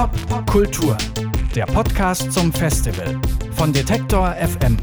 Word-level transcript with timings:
Pop 0.00 0.46
Kultur, 0.46 0.96
der 1.54 1.66
Podcast 1.66 2.32
zum 2.32 2.50
Festival 2.54 3.20
von 3.52 3.70
Detektor 3.70 4.34
FM. 4.34 4.78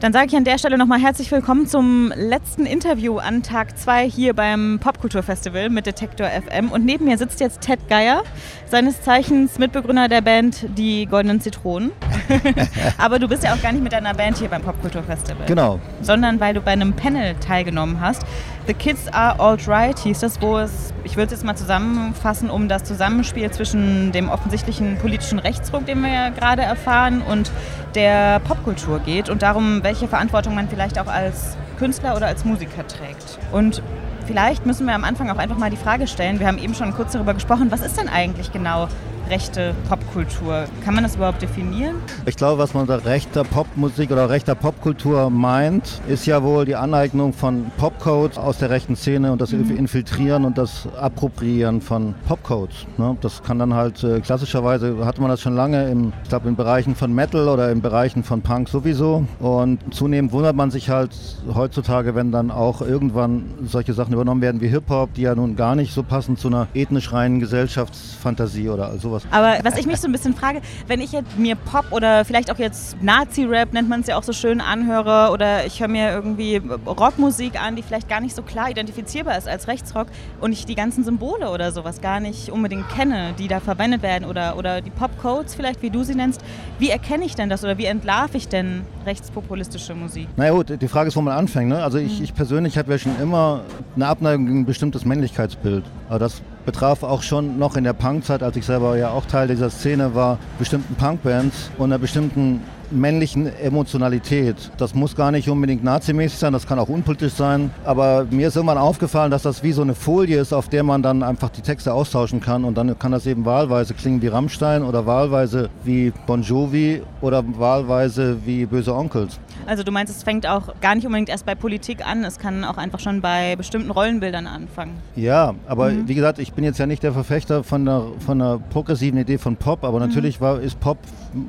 Dann 0.00 0.14
sage 0.14 0.28
ich 0.28 0.36
an 0.36 0.44
der 0.44 0.56
Stelle 0.56 0.78
nochmal 0.78 0.98
herzlich 0.98 1.30
willkommen 1.30 1.66
zum 1.66 2.10
letzten 2.16 2.64
Interview 2.64 3.18
an 3.18 3.42
Tag 3.42 3.76
2 3.76 4.08
hier 4.08 4.32
beim 4.32 4.78
Popkulturfestival 4.80 5.68
mit 5.68 5.84
Detektor 5.84 6.26
FM. 6.26 6.70
Und 6.70 6.86
neben 6.86 7.04
mir 7.04 7.18
sitzt 7.18 7.40
jetzt 7.40 7.60
Ted 7.60 7.86
Geier, 7.90 8.22
seines 8.64 9.02
Zeichens 9.02 9.58
Mitbegründer 9.58 10.08
der 10.08 10.22
Band 10.22 10.68
Die 10.78 11.04
Goldenen 11.04 11.42
Zitronen. 11.42 11.92
Aber 12.98 13.18
du 13.18 13.28
bist 13.28 13.44
ja 13.44 13.54
auch 13.54 13.62
gar 13.62 13.72
nicht 13.72 13.82
mit 13.82 13.92
deiner 13.92 14.14
Band 14.14 14.38
hier 14.38 14.48
beim 14.48 14.62
Popkulturfestival. 14.62 15.46
Genau. 15.46 15.80
Sondern 16.02 16.40
weil 16.40 16.54
du 16.54 16.60
bei 16.60 16.72
einem 16.72 16.92
Panel 16.92 17.34
teilgenommen 17.36 18.00
hast. 18.00 18.22
The 18.66 18.74
Kids 18.74 19.08
Are 19.12 19.40
Alt-Right 19.40 19.98
hieß 19.98 20.20
das, 20.20 20.40
wo 20.40 20.58
es, 20.58 20.92
ich 21.04 21.16
würde 21.16 21.26
es 21.26 21.32
jetzt 21.32 21.44
mal 21.44 21.56
zusammenfassen, 21.56 22.50
um 22.50 22.68
das 22.68 22.84
Zusammenspiel 22.84 23.50
zwischen 23.50 24.12
dem 24.12 24.28
offensichtlichen 24.28 24.98
politischen 24.98 25.38
Rechtsruck, 25.38 25.86
den 25.86 26.02
wir 26.02 26.12
ja 26.12 26.28
gerade 26.28 26.62
erfahren, 26.62 27.22
und 27.22 27.50
der 27.94 28.40
Popkultur 28.40 29.00
geht 29.00 29.28
und 29.28 29.42
darum, 29.42 29.82
welche 29.82 30.06
Verantwortung 30.08 30.54
man 30.54 30.68
vielleicht 30.68 30.98
auch 30.98 31.08
als 31.08 31.56
Künstler 31.78 32.16
oder 32.16 32.26
als 32.26 32.44
Musiker 32.44 32.86
trägt. 32.86 33.38
Und 33.50 33.82
vielleicht 34.26 34.66
müssen 34.66 34.86
wir 34.86 34.94
am 34.94 35.04
Anfang 35.04 35.30
auch 35.30 35.38
einfach 35.38 35.58
mal 35.58 35.70
die 35.70 35.76
Frage 35.76 36.06
stellen, 36.06 36.38
wir 36.38 36.46
haben 36.46 36.58
eben 36.58 36.74
schon 36.74 36.94
kurz 36.94 37.12
darüber 37.12 37.34
gesprochen, 37.34 37.70
was 37.70 37.80
ist 37.80 37.98
denn 37.98 38.08
eigentlich 38.08 38.52
genau 38.52 38.88
rechte 39.30 39.74
Popkultur? 39.88 40.64
Kann 40.84 40.94
man 40.94 41.04
das 41.04 41.14
überhaupt 41.14 41.40
definieren? 41.40 41.96
Ich 42.26 42.36
glaube, 42.36 42.58
was 42.58 42.74
man 42.74 42.82
unter 42.82 43.04
rechter 43.04 43.44
Popmusik 43.44 44.10
oder 44.10 44.28
rechter 44.28 44.56
Popkultur 44.56 45.30
meint, 45.30 46.00
ist 46.08 46.26
ja 46.26 46.42
wohl 46.42 46.64
die 46.64 46.74
Aneignung 46.74 47.32
von 47.32 47.70
Popcodes 47.78 48.36
aus 48.36 48.58
der 48.58 48.70
rechten 48.70 48.96
Szene 48.96 49.30
und 49.30 49.40
das 49.40 49.52
mhm. 49.52 49.76
Infiltrieren 49.76 50.44
und 50.44 50.58
das 50.58 50.88
Appropriieren 51.00 51.80
von 51.80 52.14
Popcodes. 52.26 52.86
Ne? 52.98 53.16
Das 53.20 53.42
kann 53.42 53.60
dann 53.60 53.72
halt 53.74 54.02
äh, 54.02 54.20
klassischerweise, 54.20 55.06
hatte 55.06 55.20
man 55.20 55.30
das 55.30 55.40
schon 55.40 55.54
lange, 55.54 55.88
im, 55.88 56.12
ich 56.24 56.28
glaube 56.28 56.48
in 56.48 56.56
Bereichen 56.56 56.96
von 56.96 57.14
Metal 57.14 57.48
oder 57.48 57.70
in 57.70 57.80
Bereichen 57.80 58.24
von 58.24 58.42
Punk 58.42 58.68
sowieso. 58.68 59.24
Und 59.38 59.78
zunehmend 59.94 60.32
wundert 60.32 60.56
man 60.56 60.72
sich 60.72 60.90
halt 60.90 61.16
heutzutage, 61.54 62.16
wenn 62.16 62.32
dann 62.32 62.50
auch 62.50 62.82
irgendwann 62.82 63.44
solche 63.64 63.92
Sachen 63.92 64.12
übernommen 64.12 64.42
werden 64.42 64.60
wie 64.60 64.68
Hip-Hop, 64.68 65.14
die 65.14 65.22
ja 65.22 65.36
nun 65.36 65.54
gar 65.54 65.76
nicht 65.76 65.94
so 65.94 66.02
passen 66.02 66.36
zu 66.36 66.48
einer 66.48 66.66
ethnisch 66.74 67.12
reinen 67.12 67.38
Gesellschaftsfantasie 67.38 68.68
oder 68.68 68.98
sowas 68.98 69.19
sowas. 69.20 69.32
Aber 69.32 69.64
was 69.64 69.78
ich 69.78 69.86
mich 69.86 70.00
so 70.00 70.08
ein 70.08 70.12
bisschen 70.12 70.34
frage, 70.34 70.60
wenn 70.86 71.00
ich 71.00 71.12
jetzt 71.12 71.38
mir 71.38 71.56
Pop 71.56 71.86
oder 71.90 72.24
vielleicht 72.24 72.50
auch 72.50 72.58
jetzt 72.58 73.02
Nazi-Rap, 73.02 73.72
nennt 73.72 73.88
man 73.88 74.00
es 74.00 74.06
ja 74.06 74.16
auch 74.16 74.22
so 74.22 74.32
schön, 74.32 74.60
anhöre 74.60 75.32
oder 75.32 75.66
ich 75.66 75.80
höre 75.80 75.88
mir 75.88 76.10
irgendwie 76.10 76.60
Rockmusik 76.86 77.60
an, 77.60 77.76
die 77.76 77.82
vielleicht 77.82 78.08
gar 78.08 78.20
nicht 78.20 78.34
so 78.34 78.42
klar 78.42 78.70
identifizierbar 78.70 79.36
ist 79.36 79.48
als 79.48 79.68
Rechtsrock 79.68 80.08
und 80.40 80.52
ich 80.52 80.66
die 80.66 80.74
ganzen 80.74 81.04
Symbole 81.04 81.50
oder 81.50 81.72
sowas 81.72 82.00
gar 82.00 82.20
nicht 82.20 82.50
unbedingt 82.50 82.88
kenne, 82.88 83.34
die 83.38 83.48
da 83.48 83.60
verwendet 83.60 84.02
werden 84.02 84.24
oder, 84.24 84.56
oder 84.56 84.80
die 84.80 84.90
Pop-Codes 84.90 85.54
vielleicht, 85.54 85.82
wie 85.82 85.90
du 85.90 86.02
sie 86.02 86.14
nennst, 86.14 86.40
wie 86.78 86.90
erkenne 86.90 87.24
ich 87.24 87.34
denn 87.34 87.48
das 87.48 87.64
oder 87.64 87.78
wie 87.78 87.86
entlarve 87.86 88.36
ich 88.36 88.48
denn 88.48 88.82
rechtspopulistische 89.06 89.94
Musik? 89.94 90.28
Naja 90.36 90.52
gut, 90.52 90.80
die 90.80 90.88
Frage 90.88 91.08
ist, 91.08 91.16
wo 91.16 91.20
man 91.20 91.36
anfängt. 91.36 91.68
Ne? 91.68 91.82
Also 91.82 91.98
ich, 91.98 92.18
mhm. 92.18 92.24
ich 92.24 92.34
persönlich 92.34 92.78
habe 92.78 92.92
ja 92.92 92.98
schon 92.98 93.18
immer 93.20 93.62
eine 93.96 94.06
Abneigung 94.06 94.46
gegen 94.46 94.60
ein 94.60 94.66
bestimmtes 94.66 95.04
Männlichkeitsbild. 95.04 95.84
Aber 96.10 96.18
das 96.18 96.42
betraf 96.66 97.04
auch 97.04 97.22
schon 97.22 97.56
noch 97.60 97.76
in 97.76 97.84
der 97.84 97.92
Punkzeit, 97.92 98.42
als 98.42 98.56
ich 98.56 98.66
selber 98.66 98.96
ja 98.96 99.10
auch 99.10 99.26
Teil 99.26 99.46
dieser 99.46 99.70
Szene 99.70 100.12
war, 100.12 100.40
bestimmten 100.58 100.96
Punkbands 100.96 101.70
und 101.78 101.84
einer 101.84 102.00
bestimmten 102.00 102.64
männlichen 102.90 103.46
Emotionalität. 103.58 104.56
Das 104.78 104.94
muss 104.94 105.16
gar 105.16 105.30
nicht 105.30 105.48
unbedingt 105.48 105.84
nazimäßig 105.84 106.38
sein, 106.38 106.52
das 106.52 106.66
kann 106.66 106.78
auch 106.78 106.88
unpolitisch 106.88 107.32
sein. 107.32 107.70
Aber 107.84 108.26
mir 108.30 108.48
ist 108.48 108.56
irgendwann 108.56 108.78
aufgefallen, 108.78 109.30
dass 109.30 109.42
das 109.42 109.62
wie 109.62 109.72
so 109.72 109.82
eine 109.82 109.94
Folie 109.94 110.40
ist, 110.40 110.52
auf 110.52 110.68
der 110.68 110.82
man 110.82 111.02
dann 111.02 111.22
einfach 111.22 111.50
die 111.50 111.62
Texte 111.62 111.92
austauschen 111.92 112.40
kann. 112.40 112.64
Und 112.64 112.76
dann 112.76 112.98
kann 112.98 113.12
das 113.12 113.26
eben 113.26 113.44
wahlweise 113.44 113.94
klingen 113.94 114.22
wie 114.22 114.28
Rammstein 114.28 114.82
oder 114.82 115.06
wahlweise 115.06 115.70
wie 115.84 116.12
Bon 116.26 116.42
Jovi 116.42 117.02
oder 117.20 117.44
wahlweise 117.58 118.38
wie 118.44 118.66
Böse 118.66 118.94
Onkels. 118.94 119.38
Also 119.66 119.82
du 119.82 119.92
meinst, 119.92 120.14
es 120.14 120.22
fängt 120.22 120.46
auch 120.46 120.74
gar 120.80 120.94
nicht 120.94 121.06
unbedingt 121.06 121.28
erst 121.28 121.46
bei 121.46 121.54
Politik 121.54 122.06
an, 122.06 122.24
es 122.24 122.38
kann 122.38 122.64
auch 122.64 122.76
einfach 122.76 122.98
schon 122.98 123.20
bei 123.20 123.56
bestimmten 123.56 123.90
Rollenbildern 123.90 124.46
anfangen. 124.46 124.94
Ja, 125.16 125.54
aber 125.66 125.90
mhm. 125.90 126.08
wie 126.08 126.14
gesagt, 126.14 126.38
ich 126.38 126.52
bin 126.52 126.64
jetzt 126.64 126.78
ja 126.78 126.86
nicht 126.86 127.02
der 127.02 127.12
Verfechter 127.12 127.62
von 127.62 127.84
der, 127.84 128.02
von 128.24 128.38
der 128.38 128.58
progressiven 128.70 129.18
Idee 129.18 129.38
von 129.38 129.56
Pop, 129.56 129.84
aber 129.84 130.00
mhm. 130.00 130.06
natürlich 130.06 130.40
war, 130.40 130.60
ist 130.60 130.80
Pop 130.80 130.98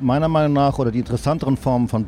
meiner 0.00 0.28
Meinung 0.28 0.52
nach 0.52 0.78
oder 0.78 0.90
die 0.90 1.02
interessanteren 1.32 1.56
Formen 1.56 1.88
von 1.88 2.06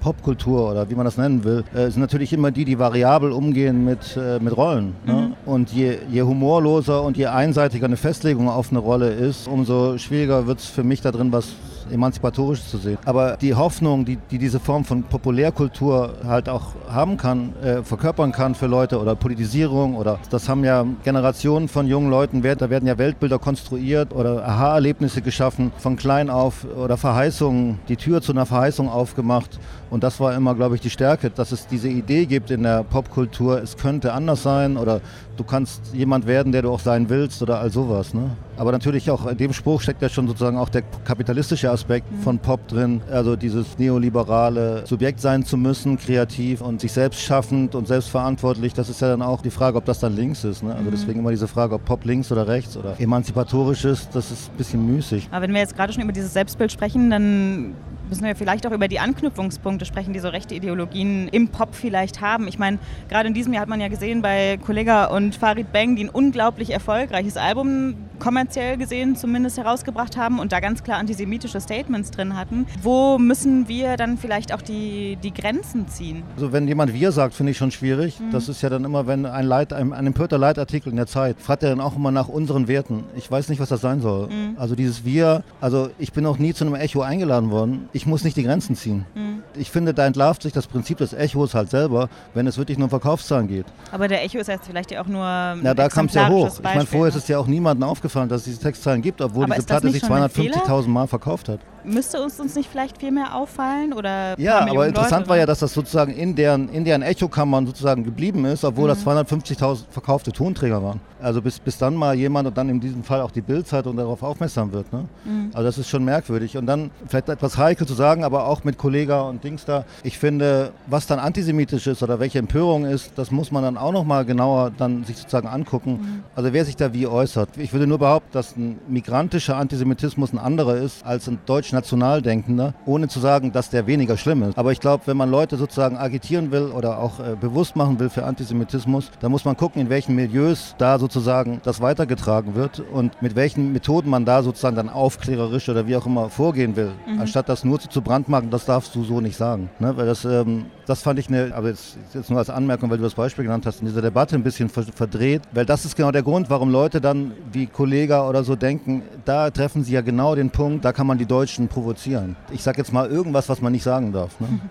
Popkultur 0.00 0.70
oder 0.70 0.88
wie 0.88 0.94
man 0.94 1.04
das 1.04 1.18
nennen 1.18 1.44
will, 1.44 1.62
äh, 1.74 1.90
sind 1.90 2.00
natürlich 2.00 2.32
immer 2.32 2.50
die, 2.50 2.64
die 2.64 2.78
variabel 2.78 3.32
umgehen 3.32 3.84
mit, 3.84 4.16
äh, 4.16 4.38
mit 4.38 4.56
Rollen. 4.56 4.94
Ne? 5.04 5.12
Mhm. 5.12 5.34
Und 5.44 5.72
je, 5.72 5.98
je 6.10 6.22
humorloser 6.22 7.02
und 7.02 7.18
je 7.18 7.26
einseitiger 7.26 7.84
eine 7.84 7.98
Festlegung 7.98 8.48
auf 8.48 8.70
eine 8.70 8.78
Rolle 8.78 9.10
ist, 9.10 9.46
umso 9.46 9.98
schwieriger 9.98 10.46
wird 10.46 10.60
es 10.60 10.66
für 10.66 10.84
mich 10.84 11.02
da 11.02 11.12
drin 11.12 11.32
was 11.32 11.48
emanzipatorisch 11.90 12.64
zu 12.66 12.78
sehen. 12.78 12.98
Aber 13.04 13.36
die 13.36 13.54
Hoffnung, 13.54 14.04
die, 14.04 14.16
die 14.30 14.38
diese 14.38 14.60
Form 14.60 14.84
von 14.84 15.02
Populärkultur 15.02 16.14
halt 16.26 16.48
auch 16.48 16.74
haben 16.88 17.16
kann, 17.16 17.52
äh, 17.62 17.82
verkörpern 17.82 18.32
kann 18.32 18.54
für 18.54 18.66
Leute 18.66 19.00
oder 19.00 19.14
Politisierung 19.14 19.96
oder 19.96 20.18
das 20.30 20.48
haben 20.48 20.64
ja 20.64 20.84
Generationen 21.04 21.68
von 21.68 21.86
jungen 21.86 22.10
Leuten, 22.10 22.42
da 22.42 22.70
werden 22.70 22.86
ja 22.86 22.98
Weltbilder 22.98 23.38
konstruiert 23.38 24.12
oder 24.14 24.46
Aha-Erlebnisse 24.46 25.22
geschaffen, 25.22 25.72
von 25.78 25.96
klein 25.96 26.30
auf 26.30 26.66
oder 26.76 26.96
Verheißungen, 26.96 27.78
die 27.88 27.96
Tür 27.96 28.22
zu 28.22 28.32
einer 28.32 28.46
Verheißung 28.46 28.88
aufgemacht. 28.88 29.58
Und 29.90 30.04
das 30.04 30.20
war 30.20 30.34
immer, 30.34 30.54
glaube 30.54 30.76
ich, 30.76 30.80
die 30.80 30.90
Stärke, 30.90 31.30
dass 31.30 31.52
es 31.52 31.66
diese 31.66 31.88
Idee 31.88 32.26
gibt 32.26 32.50
in 32.50 32.62
der 32.62 32.84
Popkultur, 32.84 33.60
es 33.60 33.76
könnte 33.76 34.12
anders 34.12 34.42
sein 34.42 34.76
oder 34.76 35.00
du 35.40 35.44
kannst 35.44 35.94
jemand 35.94 36.26
werden, 36.26 36.52
der 36.52 36.60
du 36.60 36.70
auch 36.70 36.80
sein 36.80 37.08
willst 37.08 37.40
oder 37.40 37.60
all 37.60 37.70
sowas. 37.70 38.12
Ne? 38.12 38.30
Aber 38.58 38.72
natürlich 38.72 39.10
auch 39.10 39.26
in 39.26 39.38
dem 39.38 39.54
Spruch 39.54 39.80
steckt 39.80 40.02
ja 40.02 40.10
schon 40.10 40.28
sozusagen 40.28 40.58
auch 40.58 40.68
der 40.68 40.82
kapitalistische 41.06 41.70
Aspekt 41.70 42.12
mhm. 42.12 42.20
von 42.20 42.38
Pop 42.38 42.68
drin, 42.68 43.00
also 43.10 43.36
dieses 43.36 43.78
neoliberale 43.78 44.86
Subjekt 44.86 45.18
sein 45.18 45.42
zu 45.42 45.56
müssen, 45.56 45.96
kreativ 45.96 46.60
und 46.60 46.82
sich 46.82 46.92
selbst 46.92 47.22
schaffend 47.22 47.74
und 47.74 47.88
selbstverantwortlich. 47.88 48.74
Das 48.74 48.90
ist 48.90 49.00
ja 49.00 49.08
dann 49.08 49.22
auch 49.22 49.40
die 49.40 49.50
Frage, 49.50 49.78
ob 49.78 49.86
das 49.86 49.98
dann 50.00 50.14
links 50.14 50.44
ist. 50.44 50.62
Ne? 50.62 50.74
Also 50.74 50.84
mhm. 50.84 50.90
deswegen 50.90 51.20
immer 51.20 51.30
diese 51.30 51.48
Frage, 51.48 51.74
ob 51.74 51.86
Pop 51.86 52.04
links 52.04 52.30
oder 52.30 52.46
rechts 52.46 52.76
oder 52.76 53.00
emanzipatorisch 53.00 53.86
ist, 53.86 54.14
das 54.14 54.30
ist 54.30 54.50
ein 54.50 54.56
bisschen 54.58 54.94
müßig. 54.94 55.26
Aber 55.30 55.44
wenn 55.44 55.54
wir 55.54 55.60
jetzt 55.60 55.74
gerade 55.74 55.94
schon 55.94 56.02
über 56.02 56.12
dieses 56.12 56.34
Selbstbild 56.34 56.70
sprechen, 56.70 57.08
dann 57.08 57.74
müssen 58.10 58.24
wir 58.24 58.36
vielleicht 58.36 58.66
auch 58.66 58.72
über 58.72 58.88
die 58.88 59.00
Anknüpfungspunkte 59.00 59.86
sprechen, 59.86 60.12
die 60.12 60.18
so 60.18 60.28
rechte 60.28 60.54
Ideologien 60.54 61.28
im 61.28 61.48
Pop 61.48 61.74
vielleicht 61.74 62.20
haben. 62.20 62.48
Ich 62.48 62.58
meine, 62.58 62.78
gerade 63.08 63.28
in 63.28 63.34
diesem 63.34 63.52
Jahr 63.52 63.62
hat 63.62 63.68
man 63.68 63.80
ja 63.80 63.88
gesehen 63.88 64.20
bei 64.20 64.58
Kollega 64.58 65.06
und 65.06 65.36
Farid 65.36 65.72
Bang, 65.72 65.96
die 65.96 66.04
ein 66.04 66.10
unglaublich 66.10 66.70
erfolgreiches 66.70 67.36
Album 67.36 67.94
kommerziell 68.20 68.76
gesehen 68.76 69.16
zumindest 69.16 69.58
herausgebracht 69.58 70.16
haben 70.16 70.38
und 70.38 70.52
da 70.52 70.60
ganz 70.60 70.84
klar 70.84 70.98
antisemitische 70.98 71.60
Statements 71.60 72.10
drin 72.10 72.36
hatten. 72.36 72.66
Wo 72.82 73.18
müssen 73.18 73.66
wir 73.66 73.96
dann 73.96 74.18
vielleicht 74.18 74.52
auch 74.52 74.62
die, 74.62 75.16
die 75.22 75.32
Grenzen 75.32 75.88
ziehen? 75.88 76.22
Also 76.36 76.52
wenn 76.52 76.68
jemand 76.68 76.92
wir 76.92 77.10
sagt, 77.10 77.34
finde 77.34 77.52
ich 77.52 77.58
schon 77.58 77.70
schwierig. 77.70 78.20
Mhm. 78.20 78.30
Das 78.30 78.48
ist 78.48 78.62
ja 78.62 78.68
dann 78.68 78.84
immer, 78.84 79.06
wenn 79.06 79.26
ein, 79.26 79.46
Leit, 79.46 79.72
ein, 79.72 79.92
ein 79.92 80.06
empörter 80.06 80.38
Leitartikel 80.38 80.90
in 80.90 80.96
der 80.96 81.06
Zeit, 81.06 81.40
fragt 81.40 81.62
er 81.62 81.70
dann 81.70 81.80
auch 81.80 81.96
immer 81.96 82.10
nach 82.12 82.28
unseren 82.28 82.68
Werten. 82.68 83.04
Ich 83.16 83.30
weiß 83.30 83.48
nicht, 83.48 83.60
was 83.60 83.70
das 83.70 83.80
sein 83.80 84.00
soll. 84.00 84.28
Mhm. 84.28 84.56
Also 84.56 84.74
dieses 84.74 85.04
Wir, 85.04 85.42
also 85.60 85.90
ich 85.98 86.12
bin 86.12 86.26
auch 86.26 86.38
nie 86.38 86.52
zu 86.52 86.64
einem 86.64 86.74
Echo 86.74 87.00
eingeladen 87.00 87.50
worden. 87.50 87.88
Ich 87.92 87.99
ich 88.00 88.06
muss 88.06 88.24
nicht 88.24 88.34
die 88.34 88.44
Grenzen 88.44 88.76
ziehen. 88.76 89.04
Mhm. 89.14 89.42
Ich 89.54 89.70
finde, 89.70 89.92
da 89.92 90.06
entlarvt 90.06 90.42
sich 90.42 90.54
das 90.54 90.66
Prinzip 90.66 90.96
des 90.96 91.12
Echos 91.12 91.52
halt 91.52 91.68
selber, 91.68 92.08
wenn 92.32 92.46
es 92.46 92.56
wirklich 92.56 92.78
nur 92.78 92.86
um 92.86 92.90
Verkaufszahlen 92.90 93.46
geht. 93.46 93.66
Aber 93.92 94.08
der 94.08 94.24
Echo 94.24 94.38
ist 94.38 94.46
jetzt 94.46 94.66
vielleicht 94.66 94.90
ja 94.90 95.02
auch 95.02 95.06
nur. 95.06 95.20
Ja, 95.22 95.74
da 95.74 95.90
kam 95.90 96.06
es 96.06 96.14
ja 96.14 96.26
hoch. 96.30 96.48
Ich 96.50 96.62
meine, 96.62 96.86
vorher 96.86 97.08
ist 97.08 97.16
es 97.16 97.28
ja 97.28 97.38
auch 97.38 97.46
niemandem 97.46 97.86
aufgefallen, 97.86 98.30
dass 98.30 98.40
es 98.40 98.44
diese 98.44 98.60
Textzahlen 98.60 99.02
gibt, 99.02 99.20
obwohl 99.20 99.44
Aber 99.44 99.54
diese 99.54 99.66
Platte 99.66 99.90
sich 99.90 100.02
250.000 100.02 100.88
Mal 100.88 101.08
verkauft 101.08 101.50
hat. 101.50 101.60
Müsste 101.84 102.22
uns, 102.22 102.38
uns 102.40 102.54
nicht 102.54 102.68
vielleicht 102.70 102.98
viel 102.98 103.10
mehr 103.10 103.34
auffallen? 103.34 103.92
Oder 103.92 104.38
ja, 104.38 104.60
aber 104.60 104.86
interessant 104.86 105.20
Leute, 105.20 105.30
war 105.30 105.36
ja, 105.38 105.46
dass 105.46 105.60
das 105.60 105.72
sozusagen 105.72 106.12
in 106.12 106.34
deren, 106.34 106.68
in 106.68 106.84
deren 106.84 107.02
Echokammern 107.02 107.66
sozusagen 107.66 108.04
geblieben 108.04 108.44
ist, 108.44 108.64
obwohl 108.64 108.84
mhm. 108.84 108.88
das 108.88 109.06
250.000 109.06 109.84
verkaufte 109.90 110.32
Tonträger 110.32 110.82
waren. 110.82 111.00
Also 111.22 111.42
bis, 111.42 111.58
bis 111.58 111.76
dann 111.78 111.94
mal 111.94 112.14
jemand 112.14 112.48
und 112.48 112.56
dann 112.56 112.68
in 112.68 112.80
diesem 112.80 113.04
Fall 113.04 113.20
auch 113.20 113.30
die 113.30 113.40
Bildzeitung 113.40 113.96
darauf 113.96 114.22
aufmerksam 114.22 114.72
wird. 114.72 114.92
Ne? 114.92 115.04
Mhm. 115.24 115.50
Also 115.52 115.64
das 115.64 115.78
ist 115.78 115.88
schon 115.88 116.04
merkwürdig. 116.04 116.56
Und 116.56 116.66
dann 116.66 116.90
vielleicht 117.06 117.28
etwas 117.28 117.58
heikel 117.58 117.86
zu 117.86 117.94
sagen, 117.94 118.24
aber 118.24 118.46
auch 118.46 118.64
mit 118.64 118.78
Kollega 118.78 119.22
und 119.22 119.44
Dings 119.44 119.64
da. 119.64 119.84
Ich 120.02 120.18
finde, 120.18 120.72
was 120.86 121.06
dann 121.06 121.18
antisemitisch 121.18 121.86
ist 121.86 122.02
oder 122.02 122.20
welche 122.20 122.38
Empörung 122.38 122.84
ist, 122.84 123.12
das 123.16 123.30
muss 123.30 123.50
man 123.50 123.62
dann 123.62 123.76
auch 123.76 123.92
noch 123.92 124.04
mal 124.04 124.24
genauer 124.24 124.70
dann 124.76 125.04
sich 125.04 125.16
sozusagen 125.16 125.48
angucken. 125.48 125.92
Mhm. 125.92 126.22
Also 126.34 126.52
wer 126.52 126.64
sich 126.64 126.76
da 126.76 126.92
wie 126.92 127.06
äußert. 127.06 127.50
Ich 127.56 127.72
würde 127.72 127.86
nur 127.86 127.98
behaupten, 127.98 128.30
dass 128.32 128.56
ein 128.56 128.78
migrantischer 128.88 129.56
Antisemitismus 129.56 130.32
ein 130.32 130.38
anderer 130.38 130.76
ist 130.76 131.04
als 131.04 131.28
ein 131.28 131.38
deutscher 131.46 131.69
deutsch-national 131.70 132.22
denkender, 132.22 132.74
ohne 132.86 133.08
zu 133.08 133.20
sagen, 133.20 133.52
dass 133.52 133.70
der 133.70 133.86
weniger 133.86 134.16
schlimm 134.16 134.42
ist. 134.42 134.58
Aber 134.58 134.72
ich 134.72 134.80
glaube, 134.80 135.06
wenn 135.06 135.16
man 135.16 135.30
Leute 135.30 135.56
sozusagen 135.56 135.96
agitieren 135.96 136.50
will 136.50 136.66
oder 136.66 136.98
auch 136.98 137.20
äh, 137.20 137.36
bewusst 137.40 137.76
machen 137.76 137.98
will 137.98 138.10
für 138.10 138.24
Antisemitismus, 138.24 139.10
dann 139.20 139.30
muss 139.30 139.44
man 139.44 139.56
gucken, 139.56 139.80
in 139.80 139.90
welchen 139.90 140.14
Milieus 140.14 140.74
da 140.78 140.98
sozusagen 140.98 141.60
das 141.64 141.80
weitergetragen 141.80 142.54
wird 142.54 142.80
und 142.80 143.20
mit 143.22 143.36
welchen 143.36 143.72
Methoden 143.72 144.10
man 144.10 144.24
da 144.24 144.42
sozusagen 144.42 144.76
dann 144.76 144.88
aufklärerisch 144.88 145.68
oder 145.68 145.86
wie 145.86 145.96
auch 145.96 146.06
immer 146.06 146.28
vorgehen 146.28 146.76
will. 146.76 146.92
Mhm. 147.06 147.20
Anstatt 147.20 147.48
das 147.48 147.64
nur 147.64 147.80
zu 147.80 148.02
brandmarken, 148.02 148.50
das 148.50 148.64
darfst 148.64 148.94
du 148.94 149.04
so 149.04 149.20
nicht 149.20 149.36
sagen. 149.36 149.70
Ne? 149.78 149.96
Weil 149.96 150.06
das, 150.06 150.24
ähm, 150.24 150.66
das 150.86 151.02
fand 151.02 151.18
ich 151.18 151.28
eine, 151.28 151.52
aber 151.54 151.68
jetzt, 151.68 151.96
jetzt 152.14 152.30
nur 152.30 152.38
als 152.38 152.50
Anmerkung, 152.50 152.90
weil 152.90 152.98
du 152.98 153.04
das 153.04 153.14
Beispiel 153.14 153.44
genannt 153.44 153.66
hast, 153.66 153.80
in 153.80 153.86
dieser 153.86 154.02
Debatte 154.02 154.34
ein 154.34 154.42
bisschen 154.42 154.68
verdreht, 154.68 155.42
weil 155.52 155.66
das 155.66 155.84
ist 155.84 155.96
genau 155.96 156.10
der 156.10 156.22
Grund, 156.22 156.50
warum 156.50 156.70
Leute 156.70 157.00
dann 157.00 157.32
wie 157.52 157.66
Kollega 157.66 158.28
oder 158.28 158.44
so 158.44 158.56
denken, 158.56 159.02
da 159.24 159.50
treffen 159.50 159.84
sie 159.84 159.92
ja 159.92 160.00
genau 160.00 160.34
den 160.34 160.50
Punkt, 160.50 160.84
da 160.84 160.92
kann 160.92 161.06
man 161.06 161.18
die 161.18 161.26
Deutschen 161.26 161.59
provozieren. 161.68 162.36
Ich 162.50 162.62
sage 162.62 162.78
jetzt 162.78 162.92
mal 162.92 163.08
irgendwas, 163.10 163.48
was 163.48 163.60
man 163.60 163.72
nicht 163.72 163.82
sagen 163.82 164.12
darf. 164.12 164.38
Ne? 164.40 164.48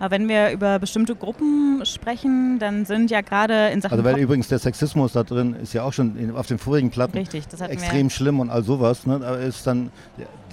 Aber 0.00 0.12
wenn 0.12 0.28
wir 0.28 0.52
über 0.52 0.78
bestimmte 0.78 1.16
Gruppen 1.16 1.84
sprechen, 1.84 2.58
dann 2.60 2.84
sind 2.84 3.10
ja 3.10 3.20
gerade 3.20 3.70
in 3.70 3.80
Sachen. 3.80 3.94
Also, 3.94 4.04
weil 4.04 4.14
Pop 4.14 4.22
übrigens 4.22 4.48
der 4.48 4.60
Sexismus 4.60 5.12
da 5.12 5.24
drin 5.24 5.56
ist 5.60 5.72
ja 5.72 5.82
auch 5.82 5.92
schon 5.92 6.16
in, 6.16 6.34
auf 6.36 6.46
den 6.46 6.58
vorigen 6.58 6.90
Platten 6.90 7.18
Richtig, 7.18 7.44
extrem 7.68 8.08
schlimm 8.08 8.38
und 8.38 8.50
all 8.50 8.62
sowas. 8.62 9.06
Ne? 9.06 9.14
Aber 9.14 9.38
ist 9.38 9.66
dann, 9.66 9.90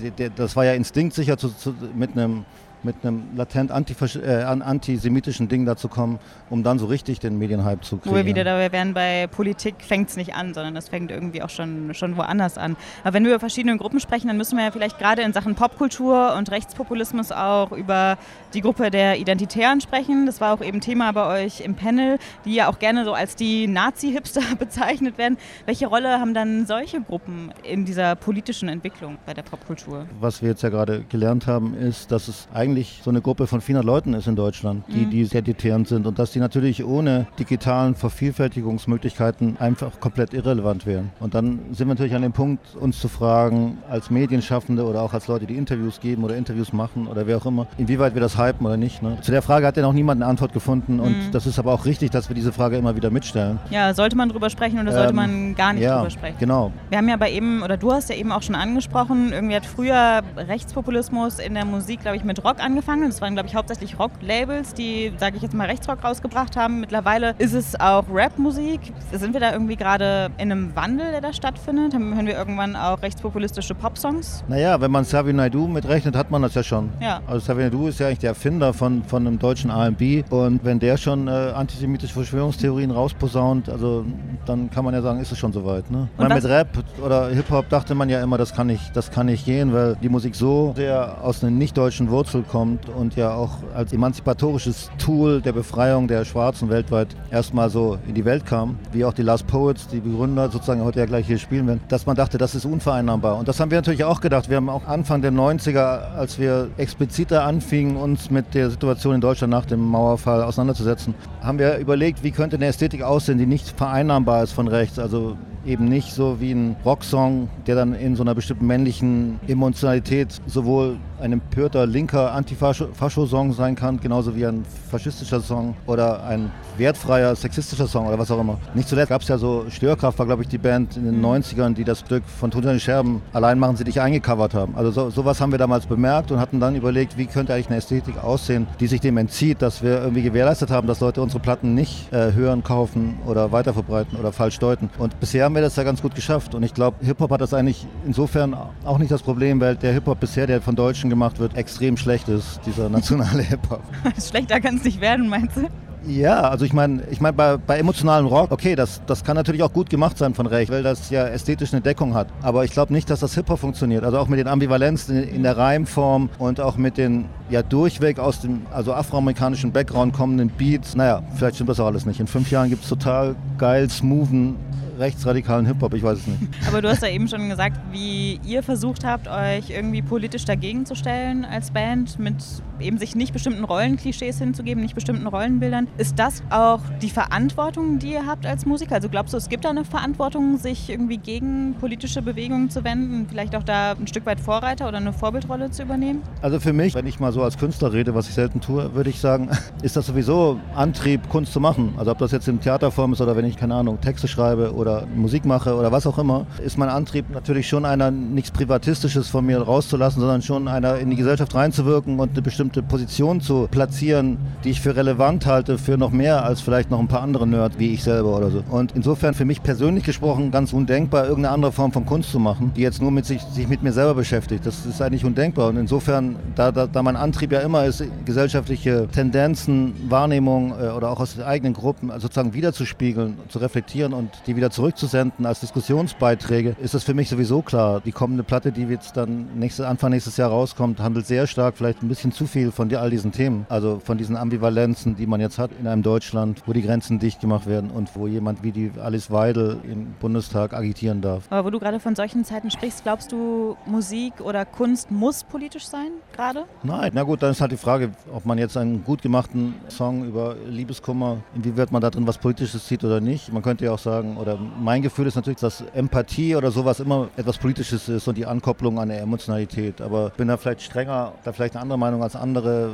der, 0.02 0.12
der, 0.12 0.30
das 0.32 0.56
war 0.56 0.66
ja 0.66 0.74
instinktsicher 0.74 1.38
zu, 1.38 1.50
zu, 1.50 1.76
mit 1.94 2.12
einem 2.14 2.46
mit 2.86 2.96
einem 3.04 3.24
latent 3.36 3.72
äh, 3.72 4.44
antisemitischen 4.44 5.50
Ding 5.50 5.66
dazu 5.66 5.90
kommen, 5.90 6.20
um 6.50 6.64
dann 6.64 6.80
so 6.80 6.86
richtig 6.86 7.20
den 7.20 7.38
Medienhype 7.38 7.82
zu 7.82 7.98
kriegen. 7.98 8.12
Wo 8.12 8.16
wir 8.16 8.26
wieder 8.26 8.44
dabei 8.44 8.72
wären, 8.72 8.94
bei 8.94 9.28
Politik 9.28 9.76
fängt 9.80 10.10
es 10.10 10.16
nicht 10.16 10.36
an, 10.36 10.54
sondern 10.54 10.76
das 10.76 10.90
fängt 10.90 11.12
irgendwie 11.12 11.42
auch 11.42 11.50
schon, 11.50 11.94
schon 11.94 12.16
woanders 12.16 12.58
an. 12.58 12.78
Aber 13.04 13.14
wenn 13.14 13.24
wir 13.24 13.32
über 13.32 13.40
verschiedene 13.40 13.76
Gruppen 13.78 14.00
sprechen, 14.00 14.28
dann 14.28 14.38
müssen 14.38 14.58
wir 14.58 14.64
ja 14.64 14.72
vielleicht 14.72 15.00
gerade 15.00 15.24
in 15.24 15.34
Sachen 15.34 15.56
Popkultur 15.56 16.36
und 16.38 16.52
Rechtspopulismus 16.52 17.32
auch 17.32 17.72
über 17.72 18.18
die 18.54 18.62
Gruppe 18.62 18.92
der 18.92 19.20
Identitären 19.20 19.82
sprechen. 19.82 20.26
Das 20.26 20.40
war 20.40 20.54
auch 20.54 20.62
eben 20.62 20.80
Thema 20.80 21.12
bei 21.12 21.44
euch 21.44 21.62
im 21.62 21.76
Panel, 21.76 22.20
die 22.46 22.54
ja 22.54 22.70
auch 22.70 22.80
gerne 22.80 23.04
so 23.04 23.14
als 23.14 23.36
die 23.36 23.68
Nazi-Hipster 23.68 24.42
bezeichnet 24.60 25.18
werden. 25.18 25.38
Welche 25.66 25.88
Rolle 25.88 26.20
haben 26.20 26.34
dann 26.34 26.66
solche 26.66 27.02
Gruppen 27.02 27.52
in 27.64 27.86
dieser 27.86 28.16
politischen 28.16 28.70
Entwicklung 28.70 29.18
bei 29.26 29.34
der 29.34 29.42
Popkultur? 29.42 30.06
Was 30.20 30.42
wir 30.42 30.50
jetzt 30.50 30.62
ja 30.62 30.70
gerade 30.70 31.04
gelernt 31.10 31.48
haben, 31.48 31.74
ist, 31.76 32.12
dass 32.12 32.28
es 32.28 32.48
eigentlich 32.54 32.75
eigentlich 32.76 33.02
so 33.04 33.10
eine 33.10 33.22
Gruppe 33.22 33.48
von 33.48 33.62
400 33.62 33.86
Leuten 33.86 34.14
ist 34.14 34.28
in 34.28 34.36
Deutschland, 34.36 34.84
die, 34.90 35.06
mhm. 35.06 35.10
die 35.10 35.26
sehr 35.26 35.42
deterrent 35.42 35.88
sind 35.88 36.06
und 36.06 36.20
dass 36.20 36.32
die 36.32 36.40
natürlich 36.40 36.84
ohne 36.84 37.26
digitalen 37.40 37.96
Vervielfältigungsmöglichkeiten 37.96 39.58
einfach 39.60 40.02
komplett 40.02 40.34
irrelevant 40.34 40.86
wären. 40.86 41.12
Und 41.22 41.36
dann 41.36 41.60
sind 41.72 41.88
wir 41.88 41.94
natürlich 41.94 42.16
an 42.16 42.22
dem 42.22 42.34
Punkt, 42.34 42.76
uns 42.76 43.00
zu 43.00 43.08
fragen, 43.08 43.78
als 43.90 44.10
Medienschaffende 44.10 44.86
oder 44.86 45.02
auch 45.02 45.14
als 45.14 45.28
Leute, 45.28 45.46
die 45.46 45.56
Interviews 45.56 46.02
geben 46.02 46.26
oder 46.26 46.36
Interviews 46.36 46.74
machen 46.74 47.08
oder 47.08 47.28
wer 47.28 47.38
auch 47.38 47.46
immer, 47.46 47.68
inwieweit 47.78 48.14
wir 48.14 48.22
das 48.22 48.38
hypen 48.38 48.66
oder 48.66 48.78
nicht. 48.78 49.02
Ne? 49.02 49.18
Zu 49.22 49.32
der 49.32 49.42
Frage 49.42 49.66
hat 49.66 49.78
ja 49.78 49.84
noch 49.84 49.94
niemand 49.94 50.22
eine 50.22 50.30
Antwort 50.30 50.52
gefunden 50.52 51.00
und 51.00 51.28
mhm. 51.28 51.32
das 51.32 51.48
ist 51.48 51.60
aber 51.60 51.72
auch 51.72 51.86
richtig, 51.86 52.12
dass 52.12 52.30
wir 52.30 52.36
diese 52.36 52.52
Frage 52.52 52.76
immer 52.76 52.98
wieder 52.98 53.10
mitstellen. 53.10 53.58
Ja, 53.70 53.94
sollte 53.94 54.18
man 54.18 54.28
drüber 54.28 54.50
sprechen 54.50 54.80
oder 54.80 54.92
sollte 54.92 55.12
ähm, 55.12 55.16
man 55.16 55.56
gar 55.56 55.72
nicht 55.72 55.84
ja, 55.84 55.98
drüber 55.98 56.10
sprechen? 56.10 56.38
Genau. 56.40 56.74
Wir 56.90 56.98
haben 56.98 57.08
ja 57.08 57.16
bei 57.16 57.32
eben, 57.32 57.64
oder 57.64 57.78
du 57.78 57.94
hast 57.94 58.10
ja 58.10 58.16
eben 58.16 58.34
auch 58.34 58.42
schon 58.42 58.56
angesprochen, 58.56 59.32
irgendwie 59.32 59.56
hat 59.56 59.66
früher 59.66 60.22
Rechtspopulismus 60.36 61.40
in 61.40 61.54
der 61.54 61.64
Musik, 61.66 62.02
glaube 62.02 62.18
ich, 62.18 62.26
mit 62.26 62.44
Rock 62.44 62.62
angefangen. 62.66 63.10
Das 63.10 63.22
waren, 63.22 63.36
glaube 63.36 63.48
ich, 63.48 63.56
hauptsächlich 63.56 63.98
Rock-Labels, 64.00 64.74
die, 64.74 65.14
sage 65.18 65.38
ich 65.38 65.44
jetzt 65.44 65.54
mal, 65.54 65.68
Rechtsrock 65.68 66.04
rausgebracht 66.04 66.58
haben. 66.58 66.80
Mittlerweile 66.80 67.36
ist 67.38 67.54
es 67.54 67.80
auch 67.80 68.06
Rap-Musik. 68.12 68.82
Sind 69.14 69.34
wir 69.34 69.40
da 69.40 69.54
irgendwie 69.54 69.76
gerade 69.76 70.32
in 70.38 70.52
einem 70.52 70.76
Wandel, 70.76 71.12
der 71.12 71.22
da 71.22 71.32
stattfindet? 71.32 71.94
Hören 71.94 72.26
wir 72.26 72.36
irgendwann 72.36 72.76
auch 72.76 73.02
rechtspopulistische 73.02 73.76
Popsongs? 73.76 74.44
Naja, 74.48 74.82
wenn 74.82 74.92
man 74.92 75.06
Savi 75.06 75.32
Naidu 75.32 75.68
mitrechnet, 75.68 76.16
hat 76.16 76.32
man 76.32 76.42
das 76.42 76.56
ja 76.56 76.64
schon. 76.64 76.90
Ja. 77.00 77.22
Also 77.28 77.46
Savi 77.46 77.62
Naidu 77.64 77.88
ist 77.88 78.00
ja 78.00 78.08
eigentlich 78.08 78.20
der 78.20 78.30
Erfinder 78.30 78.74
von, 78.74 79.04
von 79.04 79.28
einem 79.28 79.38
deutschen 79.38 79.70
R&B 79.70 80.24
und 80.30 80.66
wenn 80.66 80.80
der 80.80 80.98
schon 80.98 81.28
äh, 81.28 81.32
antisemitische 81.32 82.14
Verschwörungstheorien 82.14 82.92
rausposaunt, 82.92 83.70
also 83.70 84.06
dann 84.46 84.72
kann 84.72 84.84
man 84.84 84.94
ja 84.94 85.02
sagen, 85.02 85.20
ist 85.20 85.32
es 85.32 85.38
schon 85.38 85.54
soweit. 85.54 85.90
Ne? 85.92 86.08
mit 86.18 86.46
Rap 86.46 86.70
oder 87.04 87.30
Hip-Hop 87.30 87.70
dachte 87.70 87.96
man 87.96 88.10
ja 88.10 88.22
immer, 88.22 88.38
das 88.38 88.54
kann 88.54 88.68
nicht, 88.68 88.96
das 88.96 89.12
kann 89.12 89.28
nicht 89.28 89.46
gehen, 89.46 89.74
weil 89.74 89.96
die 90.02 90.10
Musik 90.10 90.36
so 90.36 90.74
sehr 90.76 91.18
aus 91.22 91.44
einer 91.44 91.52
nicht-deutschen 91.52 92.10
Wurzel 92.10 92.44
kommt 92.48 92.90
und 92.90 93.16
ja 93.16 93.34
auch 93.34 93.52
als 93.74 93.94
emanzipatorisches 93.94 94.92
Tool 94.98 95.42
der 95.42 95.54
Befreiung 95.54 96.08
der 96.08 96.26
Schwarzen 96.26 96.70
weltweit 96.70 97.16
erstmal 97.32 97.70
so 97.70 97.98
in 98.08 98.14
die 98.14 98.26
Welt 98.26 98.46
kam, 98.46 98.78
wie 98.92 99.06
auch 99.06 99.14
die 99.14 99.22
Last 99.22 99.48
Poets, 99.48 99.88
die 99.88 100.00
Begründer 100.00 100.50
sozusagen 100.50 100.84
heute 100.84 101.00
ja 101.00 101.06
gleich 101.06 101.28
hier 101.28 101.38
spielen 101.38 101.68
werden, 101.68 101.82
dass 101.88 102.06
man 102.06 102.16
dachte, 102.16 102.38
das 102.38 102.56
ist 102.56 102.66
unvereinnahmbar. 102.66 103.38
Und 103.38 103.48
das 103.48 103.60
haben 103.60 103.72
wir 103.72 103.78
natürlich 103.78 104.04
auch 104.04 104.22
gedacht. 104.22 104.50
Wir 104.50 104.58
haben 104.58 104.70
auch 104.70 104.86
Anfang 104.86 105.22
der 105.22 105.32
90er, 105.32 106.16
als 106.16 106.40
wir 106.40 106.70
expliziter 106.78 107.44
anfingen, 107.44 107.98
uns 107.98 108.30
mit 108.30 108.54
der 108.54 108.70
Situation 108.70 109.16
in 109.16 109.22
Deutschland 109.22 109.52
nach 109.52 109.66
dem 109.66 109.80
Mauerfall 109.80 110.44
auseinanderzusetzen, 110.44 111.16
haben 111.42 111.60
wir 111.60 111.78
überlegt, 111.78 112.24
wie 112.24 112.32
könnte 112.32 112.56
eine 112.56 112.66
Ästhetik 112.66 113.02
aussehen, 113.02 113.38
die 113.38 113.46
nicht 113.46 113.78
vereinnahmbar 113.78 114.44
ist 114.44 114.52
von 114.52 114.68
rechts. 114.68 115.00
Also 115.00 115.38
eben 115.66 115.86
nicht 115.86 116.12
so 116.12 116.40
wie 116.40 116.52
ein 116.52 116.76
Rocksong, 116.86 117.50
der 117.68 117.76
dann 117.76 117.94
in 117.94 118.16
so 118.16 118.24
einer 118.24 118.36
bestimmten 118.36 118.68
männlichen 118.68 119.40
Emotionalität 119.48 120.40
sowohl 120.46 120.98
ein 121.20 121.34
empörter 121.34 121.86
linker 121.86 122.34
Antifascho-Song 122.34 123.54
sein 123.54 123.76
kann, 123.76 124.00
genauso 124.00 124.36
wie 124.36 124.46
ein 124.46 124.66
faschistischer 124.90 125.42
Song 125.42 125.76
oder 125.88 126.24
ein 126.24 126.52
wertfreier 126.78 127.36
sexistischer 127.36 127.88
Song 127.88 128.08
oder 128.08 128.20
was 128.20 128.32
auch 128.32 128.40
immer. 128.40 128.58
Nicht 128.74 128.90
zuletzt 128.90 129.10
gab 129.10 129.22
es 129.22 129.28
ja 129.28 129.38
so 129.38 129.66
Störkraft, 129.70 130.20
war 130.20 130.26
glaube 130.26 130.44
ich 130.44 130.48
die 130.48 130.58
Band 130.58 130.98
in 130.98 131.06
den 131.06 131.24
90ern, 131.24 131.74
die 131.74 131.84
das 131.84 132.00
Stück 132.00 132.24
von 132.26 132.52
Toten 132.52 132.80
Scherben 132.80 133.22
allein 133.34 133.60
machen 133.60 133.78
sie 133.78 133.84
dich 133.84 134.02
eingecovert 134.02 134.54
haben. 134.54 134.76
Also 134.76 134.92
so, 134.92 135.10
sowas 135.10 135.40
haben 135.42 135.52
wir 135.52 135.60
damals 135.60 135.86
bemerkt 135.86 136.32
und 136.32 136.40
hatten 136.40 136.60
dann 136.60 136.76
überlegt, 136.76 137.18
wie 137.18 137.26
könnte 137.26 137.54
eigentlich 137.54 137.68
eine 137.68 137.78
Ästhetik 137.78 138.24
aussehen, 138.24 138.68
die 138.80 138.88
sich 138.88 139.02
dem 139.02 139.18
entzieht, 139.18 139.62
dass 139.62 139.84
wir 139.84 140.02
irgendwie 140.02 140.22
gewährleistet 140.22 140.72
haben, 140.72 140.88
dass 140.88 141.00
Leute 141.00 141.22
unsere 141.22 141.40
Platten 141.40 141.74
nicht 141.74 142.12
äh, 142.12 142.34
hören, 142.34 142.64
kaufen 142.64 143.20
oder 143.26 143.52
weiterverbreiten 143.52 144.18
oder 144.18 144.32
falsch 144.32 144.60
deuten. 144.60 144.90
Und 144.98 145.20
bisher 145.20 145.46
haben 145.46 145.56
wir 145.56 145.62
das 145.62 145.76
ja 145.76 145.84
ganz 145.84 146.02
gut 146.02 146.16
geschafft. 146.16 146.56
Und 146.56 146.64
ich 146.64 146.74
glaube, 146.74 146.98
Hip-Hop 147.06 147.32
hat 147.32 147.42
das 147.42 147.54
eigentlich 147.54 147.88
insofern 148.06 148.56
auch 148.84 148.98
nicht 148.98 149.12
das 149.12 149.22
Problem, 149.22 149.60
weil 149.62 149.76
der 149.76 149.94
Hip-Hop 149.94 150.20
bisher, 150.20 150.48
der 150.48 150.62
von 150.62 150.76
Deutschen 150.76 151.05
gemacht 151.10 151.40
wird, 151.40 151.56
extrem 151.56 151.98
schlecht 151.98 152.28
ist, 152.30 152.60
dieser 152.66 152.90
nationale 152.90 153.42
Hip-Hop. 153.44 153.82
Schlechter 154.22 154.60
kann 154.60 154.78
es 154.78 154.84
nicht 154.84 155.02
werden, 155.02 155.28
meinst 155.30 155.58
du? 155.58 155.70
Ja, 156.08 156.42
also 156.42 156.66
ich 156.66 156.74
meine, 156.74 157.02
ich 157.10 157.20
mein, 157.20 157.36
bei, 157.36 157.58
bei 157.58 157.80
emotionalem 157.80 158.28
Rock, 158.28 158.52
okay, 158.52 158.76
das, 158.76 159.02
das 159.08 159.24
kann 159.24 159.36
natürlich 159.36 159.64
auch 159.64 159.74
gut 159.74 159.90
gemacht 159.90 160.20
sein 160.20 160.36
von 160.36 160.46
Recht, 160.46 160.72
weil 160.72 160.84
das 160.84 161.10
ja 161.10 161.26
ästhetisch 161.26 161.74
eine 161.74 161.82
Deckung 161.82 162.14
hat. 162.14 162.28
Aber 162.44 162.64
ich 162.64 162.72
glaube 162.72 162.94
nicht, 162.94 163.10
dass 163.10 163.22
das 163.22 163.34
Hip-Hop 163.34 163.60
funktioniert. 163.60 164.04
Also 164.04 164.20
auch 164.20 164.28
mit 164.28 164.38
den 164.38 164.48
Ambivalenzen 164.48 165.24
in, 165.24 165.38
in, 165.38 165.44
der 165.44 165.58
Reimform 165.58 166.30
und 166.38 166.60
auch 166.62 166.78
mit 166.78 166.98
den 166.98 167.26
ja 167.50 167.64
durchweg 167.64 168.20
aus 168.20 168.42
dem 168.42 168.68
also 168.72 168.94
afroamerikanischen 168.94 169.72
Background 169.72 170.14
kommenden 170.14 170.50
Beats. 170.50 170.96
Naja, 170.96 171.24
vielleicht 171.36 171.56
stimmt 171.56 171.72
das 171.72 171.80
auch 171.80 171.88
alles 171.88 172.06
nicht. 172.06 172.20
In 172.20 172.28
fünf 172.28 172.52
Jahren 172.52 172.70
gibt 172.70 172.84
es 172.84 172.90
total 172.90 173.36
geil, 173.58 173.90
smoothen 173.90 174.58
rechtsradikalen 174.98 175.66
Hip-Hop, 175.66 175.94
ich 175.94 176.04
weiß 176.04 176.20
es 176.20 176.28
nicht. 176.28 176.42
Aber 176.68 176.82
du 176.82 176.90
hast 176.90 177.02
ja 177.02 177.10
eben 177.10 177.28
schon 177.28 177.50
gesagt, 177.50 177.80
wie 177.92 178.40
ihr 178.46 178.64
versucht 178.64 179.04
habt, 179.04 179.28
euch 179.28 179.70
irgendwie 179.70 180.02
politisch 180.02 180.46
dagegen 180.46 180.86
zu 180.86 180.96
stellen 180.96 181.46
als 181.46 181.72
Band, 181.72 182.20
mit 182.20 182.36
eben 182.80 182.98
sich 182.98 183.16
nicht 183.16 183.34
bestimmten 183.34 183.64
Rollenklischees 183.64 184.38
hinzugeben, 184.38 184.84
nicht 184.84 184.96
bestimmten 184.96 185.28
Rollenbildern. 185.28 185.88
Ist 185.98 186.20
das 186.20 186.44
auch 186.50 186.82
die 187.02 187.10
Verantwortung, 187.10 188.00
die 188.00 188.14
ihr 188.14 188.26
habt 188.26 188.46
als 188.46 188.66
Musiker? 188.66 188.96
Also 188.96 189.10
glaubst 189.10 189.34
du, 189.34 189.38
es 189.38 189.50
gibt 189.50 189.66
da 189.66 189.70
eine 189.70 189.86
Verantwortung, 189.86 190.58
sich 190.58 190.90
irgendwie 190.90 191.18
gegen 191.18 191.76
politische 191.80 192.22
Bewegungen 192.22 192.70
zu 192.70 192.84
wenden, 192.84 193.28
vielleicht 193.30 193.56
auch 193.56 193.64
da 193.64 193.92
ein 193.92 194.08
Stück 194.08 194.26
weit 194.26 194.40
Vorreiter 194.40 194.88
oder 194.88 194.98
eine 194.98 195.14
Vorbildrolle 195.14 195.72
zu 195.72 195.84
übernehmen? 195.84 196.22
Also 196.42 196.60
für 196.60 196.74
mich, 196.74 196.96
wenn 196.96 197.08
ich 197.08 197.20
mal 197.20 197.32
so 197.32 197.44
als 197.44 197.58
Künstler 197.58 197.94
rede, 197.94 198.16
was 198.16 198.28
ich 198.28 198.34
selten 198.34 198.62
tue, 198.62 198.94
würde 198.94 199.10
ich 199.10 199.20
sagen, 199.20 199.50
ist 199.82 199.96
das 199.96 200.06
sowieso 200.08 200.60
Antrieb, 200.76 201.30
Kunst 201.30 201.54
zu 201.54 201.60
machen. 201.60 201.94
Also 201.98 202.12
ob 202.12 202.18
das 202.18 202.32
jetzt 202.32 202.48
in 202.48 202.60
Theaterform 202.60 203.14
ist 203.14 203.22
oder 203.22 203.36
wenn 203.36 203.46
ich, 203.46 203.58
keine 203.58 203.76
Ahnung, 203.76 204.00
Texte 204.02 204.28
schreibe 204.28 204.74
oder 204.74 204.85
oder 204.86 205.08
Musik 205.16 205.46
mache 205.46 205.76
oder 205.76 205.92
was 205.92 206.06
auch 206.06 206.20
immer, 206.20 206.46
ist 206.64 206.78
mein 206.78 206.90
Antrieb 206.90 207.26
natürlich 207.32 207.68
schon 207.68 207.86
einer, 207.86 208.12
nichts 208.12 208.52
Privatistisches 208.52 209.28
von 209.28 209.46
mir 209.46 209.60
rauszulassen, 209.60 210.22
sondern 210.22 210.42
schon 210.42 210.68
einer 210.68 210.98
in 210.98 211.10
die 211.10 211.16
Gesellschaft 211.16 211.56
reinzuwirken 211.56 212.20
und 212.20 212.32
eine 212.32 212.42
bestimmte 212.42 212.84
Position 212.84 213.42
zu 213.42 213.68
platzieren, 213.70 214.38
die 214.64 214.70
ich 214.70 214.82
für 214.82 214.96
relevant 214.96 215.46
halte, 215.46 215.78
für 215.78 215.98
noch 215.98 216.12
mehr 216.12 216.46
als 216.46 216.62
vielleicht 216.62 216.92
noch 216.92 217.00
ein 217.00 217.08
paar 217.08 217.22
andere 217.22 217.48
Nerds 217.48 217.80
wie 217.80 217.94
ich 217.94 218.04
selber 218.04 218.38
oder 218.38 218.52
so. 218.52 218.64
Und 218.70 218.92
insofern 218.94 219.34
für 219.34 219.46
mich 219.46 219.64
persönlich 219.64 220.04
gesprochen 220.04 220.52
ganz 220.52 220.72
undenkbar, 220.72 221.26
irgendeine 221.26 221.54
andere 221.54 221.72
Form 221.72 221.92
von 221.92 222.06
Kunst 222.06 222.32
zu 222.32 222.40
machen, 222.40 222.72
die 222.76 222.82
jetzt 222.82 223.02
nur 223.02 223.12
mit 223.12 223.26
sich, 223.26 223.42
sich 223.42 223.68
mit 223.68 223.82
mir 223.82 223.92
selber 223.92 224.14
beschäftigt. 224.14 224.66
Das 224.66 224.86
ist 224.86 225.02
eigentlich 225.02 225.26
undenkbar. 225.26 225.70
Und 225.70 225.78
insofern, 225.78 226.36
da, 226.56 226.72
da, 226.72 226.86
da 226.86 227.02
mein 227.02 227.16
Antrieb 227.16 227.52
ja 227.52 227.62
immer 227.62 227.86
ist, 227.86 228.04
gesellschaftliche 228.26 229.08
Tendenzen, 229.12 229.94
Wahrnehmung 230.10 230.72
äh, 230.80 230.90
oder 230.90 231.10
auch 231.10 231.20
aus 231.20 231.36
den 231.36 231.44
eigenen 231.44 231.74
Gruppen 231.74 232.12
sozusagen 232.20 232.54
wiederzuspiegeln, 232.54 233.38
zu 233.50 233.60
reflektieren 233.60 234.14
und 234.14 234.30
die 234.46 234.56
wieder 234.56 234.70
zurückzusenden 234.76 235.46
als 235.46 235.62
Diskussionsbeiträge, 235.62 236.76
ist 236.82 236.94
das 236.94 237.04
für 237.04 237.14
mich 237.14 237.30
sowieso 237.30 237.62
klar. 237.62 238.02
Die 238.02 238.12
kommende 238.12 238.44
Platte, 238.44 238.72
die 238.72 238.84
jetzt 238.84 239.16
dann 239.16 239.58
nächste, 239.58 239.88
Anfang 239.88 240.12
nächstes 240.12 240.36
Jahr 240.38 240.50
rauskommt, 240.50 241.00
handelt 241.00 241.26
sehr 241.26 241.48
stark, 241.48 241.78
vielleicht 241.78 242.04
ein 242.04 242.10
bisschen 242.10 242.32
zu 242.34 242.46
viel 242.46 242.72
von 242.72 242.94
all 242.94 243.10
diesen 243.10 243.32
Themen. 243.32 243.66
Also 243.70 244.00
von 244.04 244.18
diesen 244.18 244.36
Ambivalenzen, 244.36 245.16
die 245.16 245.28
man 245.28 245.40
jetzt 245.40 245.58
hat 245.58 245.72
in 245.80 245.88
einem 245.88 246.04
Deutschland, 246.04 246.62
wo 246.66 246.74
die 246.74 246.82
Grenzen 246.82 247.20
dicht 247.20 247.40
gemacht 247.40 247.68
werden 247.68 247.90
und 247.90 248.16
wo 248.16 248.28
jemand 248.28 248.64
wie 248.64 248.72
die 248.72 248.92
Alice 249.02 249.32
Weidel 249.32 249.78
im 249.90 250.14
Bundestag 250.20 250.74
agitieren 250.74 251.22
darf. 251.22 251.46
Aber 251.50 251.66
wo 251.66 251.70
du 251.72 251.80
gerade 251.80 252.00
von 252.00 252.16
solchen 252.16 252.44
Zeiten 252.44 252.70
sprichst, 252.70 253.04
glaubst 253.04 253.32
du, 253.32 253.78
Musik 253.86 254.42
oder 254.42 254.66
Kunst 254.66 255.10
muss 255.10 255.46
politisch 255.46 255.88
sein 255.88 256.12
gerade? 256.36 256.66
Nein, 256.84 257.12
na 257.14 257.24
gut, 257.24 257.42
dann 257.42 257.52
ist 257.52 257.62
halt 257.62 257.72
die 257.72 257.78
Frage, 257.78 258.12
ob 258.34 258.46
man 258.46 258.58
jetzt 258.58 258.76
einen 258.76 259.04
gut 259.06 259.22
gemachten 259.22 259.76
Song 259.88 260.26
über 260.26 260.56
Liebeskummer, 260.68 261.38
inwieweit 261.56 261.92
man 261.94 262.02
da 262.02 262.10
drin 262.10 262.28
was 262.28 262.38
Politisches 262.38 262.88
sieht 262.88 263.06
oder 263.06 263.22
nicht. 263.22 263.54
Man 263.54 263.64
könnte 263.64 263.86
ja 263.86 263.92
auch 263.92 264.00
sagen, 264.00 264.36
oder 264.36 264.58
mein 264.80 265.02
Gefühl 265.02 265.28
ist 265.28 265.36
natürlich, 265.36 265.60
dass 265.60 265.84
Empathie 265.94 266.56
oder 266.56 266.72
sowas 266.72 267.00
immer 267.00 267.30
etwas 267.36 267.58
Politisches 267.58 268.10
ist 268.10 268.28
und 268.28 268.38
die 268.38 268.46
Ankopplung 268.46 269.00
an 269.00 269.10
der 269.10 269.22
Emotionalität. 269.22 270.02
Aber 270.02 270.28
ich 270.28 270.34
bin 270.34 270.48
da 270.48 270.58
vielleicht 270.58 270.82
strenger, 270.82 271.34
da 271.44 271.54
vielleicht 271.54 271.76
eine 271.76 271.82
andere 271.82 271.98
Meinung 271.98 272.24
als 272.24 272.36
andere, 272.36 272.90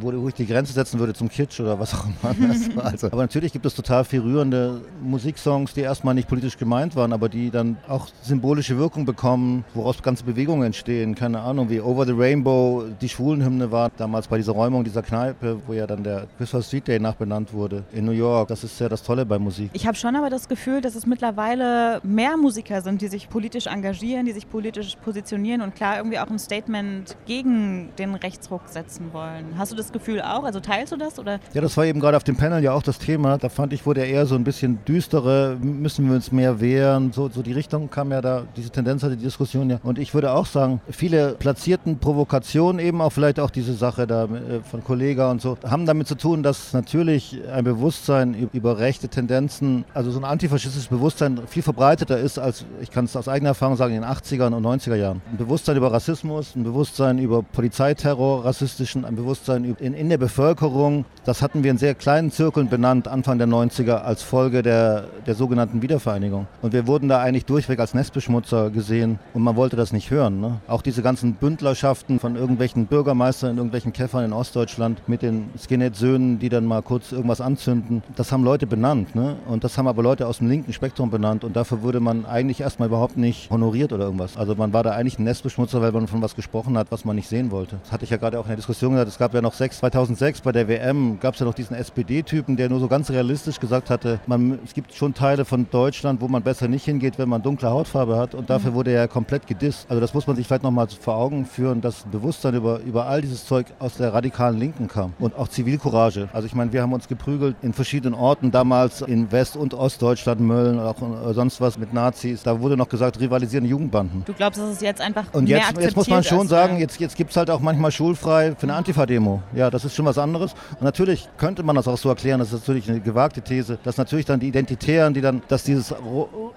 äh, 0.00 0.02
wo 0.02 0.28
ich 0.28 0.34
die 0.34 0.46
Grenze 0.46 0.72
setzen 0.72 0.98
würde 0.98 1.14
zum 1.14 1.28
Kitsch 1.28 1.60
oder 1.60 1.78
was 1.78 1.94
auch 1.94 2.06
immer. 2.06 2.84
also, 2.84 3.08
aber 3.08 3.22
natürlich 3.22 3.52
gibt 3.52 3.66
es 3.66 3.74
total 3.74 4.04
viel 4.04 4.20
rührende 4.20 4.80
Musiksongs, 5.02 5.74
die 5.74 5.80
erstmal 5.80 6.14
nicht 6.14 6.28
politisch 6.28 6.58
gemeint 6.58 6.96
waren, 6.96 7.12
aber 7.12 7.28
die 7.28 7.50
dann 7.50 7.76
auch 7.88 8.08
symbolische 8.22 8.78
Wirkung 8.78 9.04
bekommen, 9.04 9.64
woraus 9.74 10.02
ganze 10.02 10.24
Bewegungen 10.24 10.64
entstehen. 10.64 11.14
Keine 11.14 11.40
Ahnung, 11.40 11.70
wie 11.70 11.80
Over 11.80 12.06
the 12.06 12.12
Rainbow 12.12 12.84
die 13.00 13.08
Schwulenhymne 13.08 13.70
war, 13.70 13.90
damals 13.96 14.28
bei 14.28 14.36
dieser 14.36 14.52
Räumung 14.52 14.84
dieser 14.84 15.02
Kneipe, 15.02 15.58
wo 15.66 15.72
ja 15.72 15.86
dann 15.86 16.04
der 16.04 16.26
Christopher 16.38 16.62
Street 16.62 16.88
Day 16.88 17.00
nachbenannt 17.00 17.52
wurde 17.52 17.84
in 17.92 18.04
New 18.04 18.12
York. 18.12 18.48
Das 18.48 18.64
ist 18.64 18.78
ja 18.80 18.88
das 18.88 19.02
Tolle 19.02 19.26
bei 19.26 19.38
Musik. 19.38 19.70
Ich 19.72 19.86
habe 19.86 19.96
schon 19.96 20.16
aber 20.16 20.30
das 20.30 20.48
Gefühl, 20.48 20.80
dass 20.80 20.94
es 20.94 21.06
mittlerweile 21.14 22.00
mehr 22.02 22.36
Musiker 22.36 22.82
sind, 22.82 23.00
die 23.00 23.06
sich 23.06 23.28
politisch 23.28 23.68
engagieren, 23.68 24.26
die 24.26 24.32
sich 24.32 24.50
politisch 24.50 24.96
positionieren 24.96 25.62
und 25.62 25.76
klar 25.76 25.98
irgendwie 25.98 26.18
auch 26.18 26.28
ein 26.28 26.40
Statement 26.40 27.16
gegen 27.24 27.90
den 28.00 28.16
Rechtsruck 28.16 28.62
setzen 28.66 29.12
wollen. 29.12 29.56
Hast 29.56 29.70
du 29.70 29.76
das 29.76 29.92
Gefühl 29.92 30.20
auch? 30.20 30.42
Also 30.42 30.58
teilst 30.58 30.92
du 30.92 30.96
das? 30.96 31.20
Oder? 31.20 31.38
Ja, 31.52 31.60
das 31.60 31.76
war 31.76 31.84
eben 31.84 32.00
gerade 32.00 32.16
auf 32.16 32.24
dem 32.24 32.36
Panel 32.36 32.64
ja 32.64 32.72
auch 32.72 32.82
das 32.82 32.98
Thema. 32.98 33.38
Da 33.38 33.48
fand 33.48 33.72
ich, 33.72 33.86
wurde 33.86 34.00
er 34.00 34.08
eher 34.08 34.26
so 34.26 34.34
ein 34.34 34.42
bisschen 34.42 34.84
düstere, 34.88 35.56
müssen 35.60 36.08
wir 36.08 36.16
uns 36.16 36.32
mehr 36.32 36.60
wehren. 36.60 37.12
So, 37.12 37.28
so 37.28 37.42
die 37.42 37.52
Richtung 37.52 37.88
kam 37.90 38.10
ja 38.10 38.20
da, 38.20 38.42
diese 38.56 38.70
Tendenz 38.70 39.04
hatte 39.04 39.16
die 39.16 39.22
Diskussion 39.22 39.70
ja. 39.70 39.78
Und 39.84 40.00
ich 40.00 40.14
würde 40.14 40.32
auch 40.32 40.46
sagen, 40.46 40.80
viele 40.90 41.34
platzierten 41.34 42.00
Provokationen, 42.00 42.84
eben 42.84 43.00
auch 43.00 43.10
vielleicht 43.10 43.38
auch 43.38 43.50
diese 43.50 43.74
Sache 43.74 44.08
da 44.08 44.24
äh, 44.24 44.62
von 44.68 44.82
Kollega 44.82 45.30
und 45.30 45.40
so, 45.40 45.56
haben 45.64 45.86
damit 45.86 46.08
zu 46.08 46.16
tun, 46.16 46.42
dass 46.42 46.72
natürlich 46.72 47.38
ein 47.52 47.62
Bewusstsein 47.62 48.48
über 48.52 48.80
rechte 48.80 49.08
Tendenzen, 49.08 49.84
also 49.94 50.10
so 50.10 50.18
ein 50.18 50.24
antifaschistisches 50.24 50.88
Bewusstsein 50.88 51.03
viel 51.46 51.62
verbreiteter 51.62 52.18
ist, 52.18 52.38
als 52.38 52.64
ich 52.80 52.90
kann 52.90 53.04
es 53.04 53.16
aus 53.16 53.28
eigener 53.28 53.50
Erfahrung 53.50 53.76
sagen, 53.76 53.94
in 53.94 54.02
den 54.02 54.10
80er 54.10 54.46
und 54.52 54.64
90er 54.64 54.94
Jahren. 54.94 55.22
Ein 55.30 55.36
Bewusstsein 55.36 55.76
über 55.76 55.92
Rassismus, 55.92 56.56
ein 56.56 56.64
Bewusstsein 56.64 57.18
über 57.18 57.42
Polizeiterror, 57.42 58.44
rassistischen, 58.44 59.04
ein 59.04 59.16
Bewusstsein 59.16 59.64
in, 59.78 59.94
in 59.94 60.08
der 60.08 60.18
Bevölkerung. 60.18 61.04
Das 61.24 61.42
hatten 61.42 61.62
wir 61.62 61.70
in 61.70 61.78
sehr 61.78 61.94
kleinen 61.94 62.30
Zirkeln 62.30 62.68
benannt, 62.68 63.08
Anfang 63.08 63.38
der 63.38 63.46
90er, 63.46 63.96
als 63.96 64.22
Folge 64.22 64.62
der, 64.62 65.04
der 65.26 65.34
sogenannten 65.34 65.82
Wiedervereinigung. 65.82 66.46
Und 66.62 66.72
wir 66.72 66.86
wurden 66.86 67.08
da 67.08 67.20
eigentlich 67.20 67.44
durchweg 67.44 67.78
als 67.80 67.94
Nestbeschmutzer 67.94 68.70
gesehen 68.70 69.18
und 69.34 69.42
man 69.42 69.56
wollte 69.56 69.76
das 69.76 69.92
nicht 69.92 70.10
hören. 70.10 70.40
Ne? 70.40 70.60
Auch 70.68 70.82
diese 70.82 71.02
ganzen 71.02 71.34
Bündlerschaften 71.34 72.18
von 72.18 72.36
irgendwelchen 72.36 72.86
Bürgermeistern 72.86 73.50
in 73.50 73.56
irgendwelchen 73.58 73.92
Käffern 73.92 74.24
in 74.24 74.32
Ostdeutschland 74.32 75.06
mit 75.06 75.22
den 75.22 75.50
Skinhead-Söhnen, 75.58 76.38
die 76.38 76.48
dann 76.48 76.64
mal 76.64 76.82
kurz 76.82 77.12
irgendwas 77.12 77.40
anzünden, 77.40 78.02
das 78.16 78.32
haben 78.32 78.44
Leute 78.44 78.66
benannt. 78.66 79.14
Ne? 79.14 79.36
Und 79.46 79.64
das 79.64 79.76
haben 79.76 79.86
aber 79.86 80.02
Leute 80.02 80.26
aus 80.26 80.38
dem 80.38 80.48
linken 80.48 80.72
Spektrum 80.72 80.93
benannt 80.94 81.44
und 81.44 81.56
dafür 81.56 81.82
wurde 81.82 82.00
man 82.00 82.26
eigentlich 82.26 82.60
erstmal 82.60 82.88
überhaupt 82.88 83.16
nicht 83.16 83.50
honoriert 83.50 83.92
oder 83.92 84.04
irgendwas. 84.04 84.36
Also 84.36 84.54
man 84.54 84.72
war 84.72 84.82
da 84.82 84.92
eigentlich 84.92 85.18
ein 85.18 85.24
Nestbeschmutzer, 85.24 85.82
weil 85.82 85.92
man 85.92 86.06
von 86.06 86.22
was 86.22 86.34
gesprochen 86.34 86.78
hat, 86.78 86.88
was 86.90 87.04
man 87.04 87.16
nicht 87.16 87.28
sehen 87.28 87.50
wollte. 87.50 87.78
Das 87.82 87.92
hatte 87.92 88.04
ich 88.04 88.10
ja 88.10 88.16
gerade 88.16 88.38
auch 88.38 88.44
in 88.44 88.48
der 88.48 88.56
Diskussion 88.56 88.92
gesagt. 88.92 89.08
Es 89.08 89.18
gab 89.18 89.34
ja 89.34 89.42
noch 89.42 89.52
6, 89.52 89.78
2006 89.78 90.40
bei 90.40 90.52
der 90.52 90.68
WM 90.68 91.18
gab 91.20 91.34
es 91.34 91.40
ja 91.40 91.46
noch 91.46 91.54
diesen 91.54 91.76
SPD-Typen, 91.76 92.56
der 92.56 92.68
nur 92.68 92.80
so 92.80 92.88
ganz 92.88 93.10
realistisch 93.10 93.60
gesagt 93.60 93.90
hatte, 93.90 94.20
man, 94.26 94.58
es 94.64 94.74
gibt 94.74 94.94
schon 94.94 95.14
Teile 95.14 95.44
von 95.44 95.66
Deutschland, 95.70 96.20
wo 96.20 96.28
man 96.28 96.42
besser 96.42 96.68
nicht 96.68 96.84
hingeht, 96.84 97.18
wenn 97.18 97.28
man 97.28 97.42
dunkle 97.42 97.70
Hautfarbe 97.70 98.16
hat 98.16 98.34
und 98.34 98.50
dafür 98.50 98.70
mhm. 98.70 98.74
wurde 98.76 98.92
er 98.92 99.08
komplett 99.08 99.46
gedisst. 99.46 99.86
Also 99.88 100.00
das 100.00 100.14
muss 100.14 100.26
man 100.26 100.36
sich 100.36 100.46
vielleicht 100.46 100.62
nochmal 100.62 100.86
vor 100.88 101.16
Augen 101.16 101.46
führen, 101.46 101.80
dass 101.80 102.04
Bewusstsein 102.04 102.54
über, 102.54 102.80
über 102.80 103.06
all 103.06 103.20
dieses 103.20 103.44
Zeug 103.46 103.66
aus 103.78 103.96
der 103.96 104.12
radikalen 104.12 104.58
Linken 104.58 104.88
kam 104.88 105.12
und 105.18 105.36
auch 105.36 105.48
Zivilcourage. 105.48 106.28
Also 106.32 106.46
ich 106.46 106.54
meine, 106.54 106.72
wir 106.72 106.82
haben 106.82 106.92
uns 106.92 107.08
geprügelt 107.08 107.56
in 107.62 107.72
verschiedenen 107.72 108.14
Orten, 108.14 108.50
damals 108.50 109.00
in 109.00 109.32
West- 109.32 109.56
und 109.56 109.74
Ostdeutschland, 109.74 110.40
Mölln 110.40 110.78
oder 110.84 110.90
auch 110.90 111.30
äh, 111.30 111.34
sonst 111.34 111.60
was 111.60 111.78
mit 111.78 111.92
Nazis. 111.92 112.42
Da 112.42 112.60
wurde 112.60 112.76
noch 112.76 112.88
gesagt, 112.88 113.18
rivalisierende 113.20 113.70
Jugendbanden. 113.70 114.24
Du 114.24 114.32
glaubst, 114.32 114.60
dass 114.60 114.70
es 114.70 114.80
jetzt 114.80 115.00
einfach 115.00 115.24
und 115.32 115.48
jetzt, 115.48 115.78
jetzt 115.78 115.96
muss 115.96 116.08
man 116.08 116.22
schon 116.22 116.48
sagen, 116.48 116.78
jetzt, 116.78 117.00
jetzt 117.00 117.16
gibt 117.16 117.30
es 117.30 117.36
halt 117.36 117.50
auch 117.50 117.60
manchmal 117.60 117.90
schulfrei 117.90 118.54
für 118.56 118.64
eine 118.64 118.74
Antifa-Demo. 118.74 119.42
Ja, 119.54 119.70
das 119.70 119.84
ist 119.84 119.94
schon 119.94 120.04
was 120.04 120.18
anderes. 120.18 120.54
Und 120.72 120.82
natürlich 120.82 121.28
könnte 121.36 121.62
man 121.62 121.76
das 121.76 121.88
auch 121.88 121.98
so 121.98 122.08
erklären, 122.08 122.40
das 122.40 122.52
ist 122.52 122.60
natürlich 122.60 122.88
eine 122.88 123.00
gewagte 123.00 123.42
These, 123.42 123.78
dass 123.82 123.96
natürlich 123.96 124.26
dann 124.26 124.40
die 124.40 124.48
Identitären, 124.48 125.14
die 125.14 125.20
dann, 125.20 125.42
dass 125.48 125.64
dieses 125.64 125.94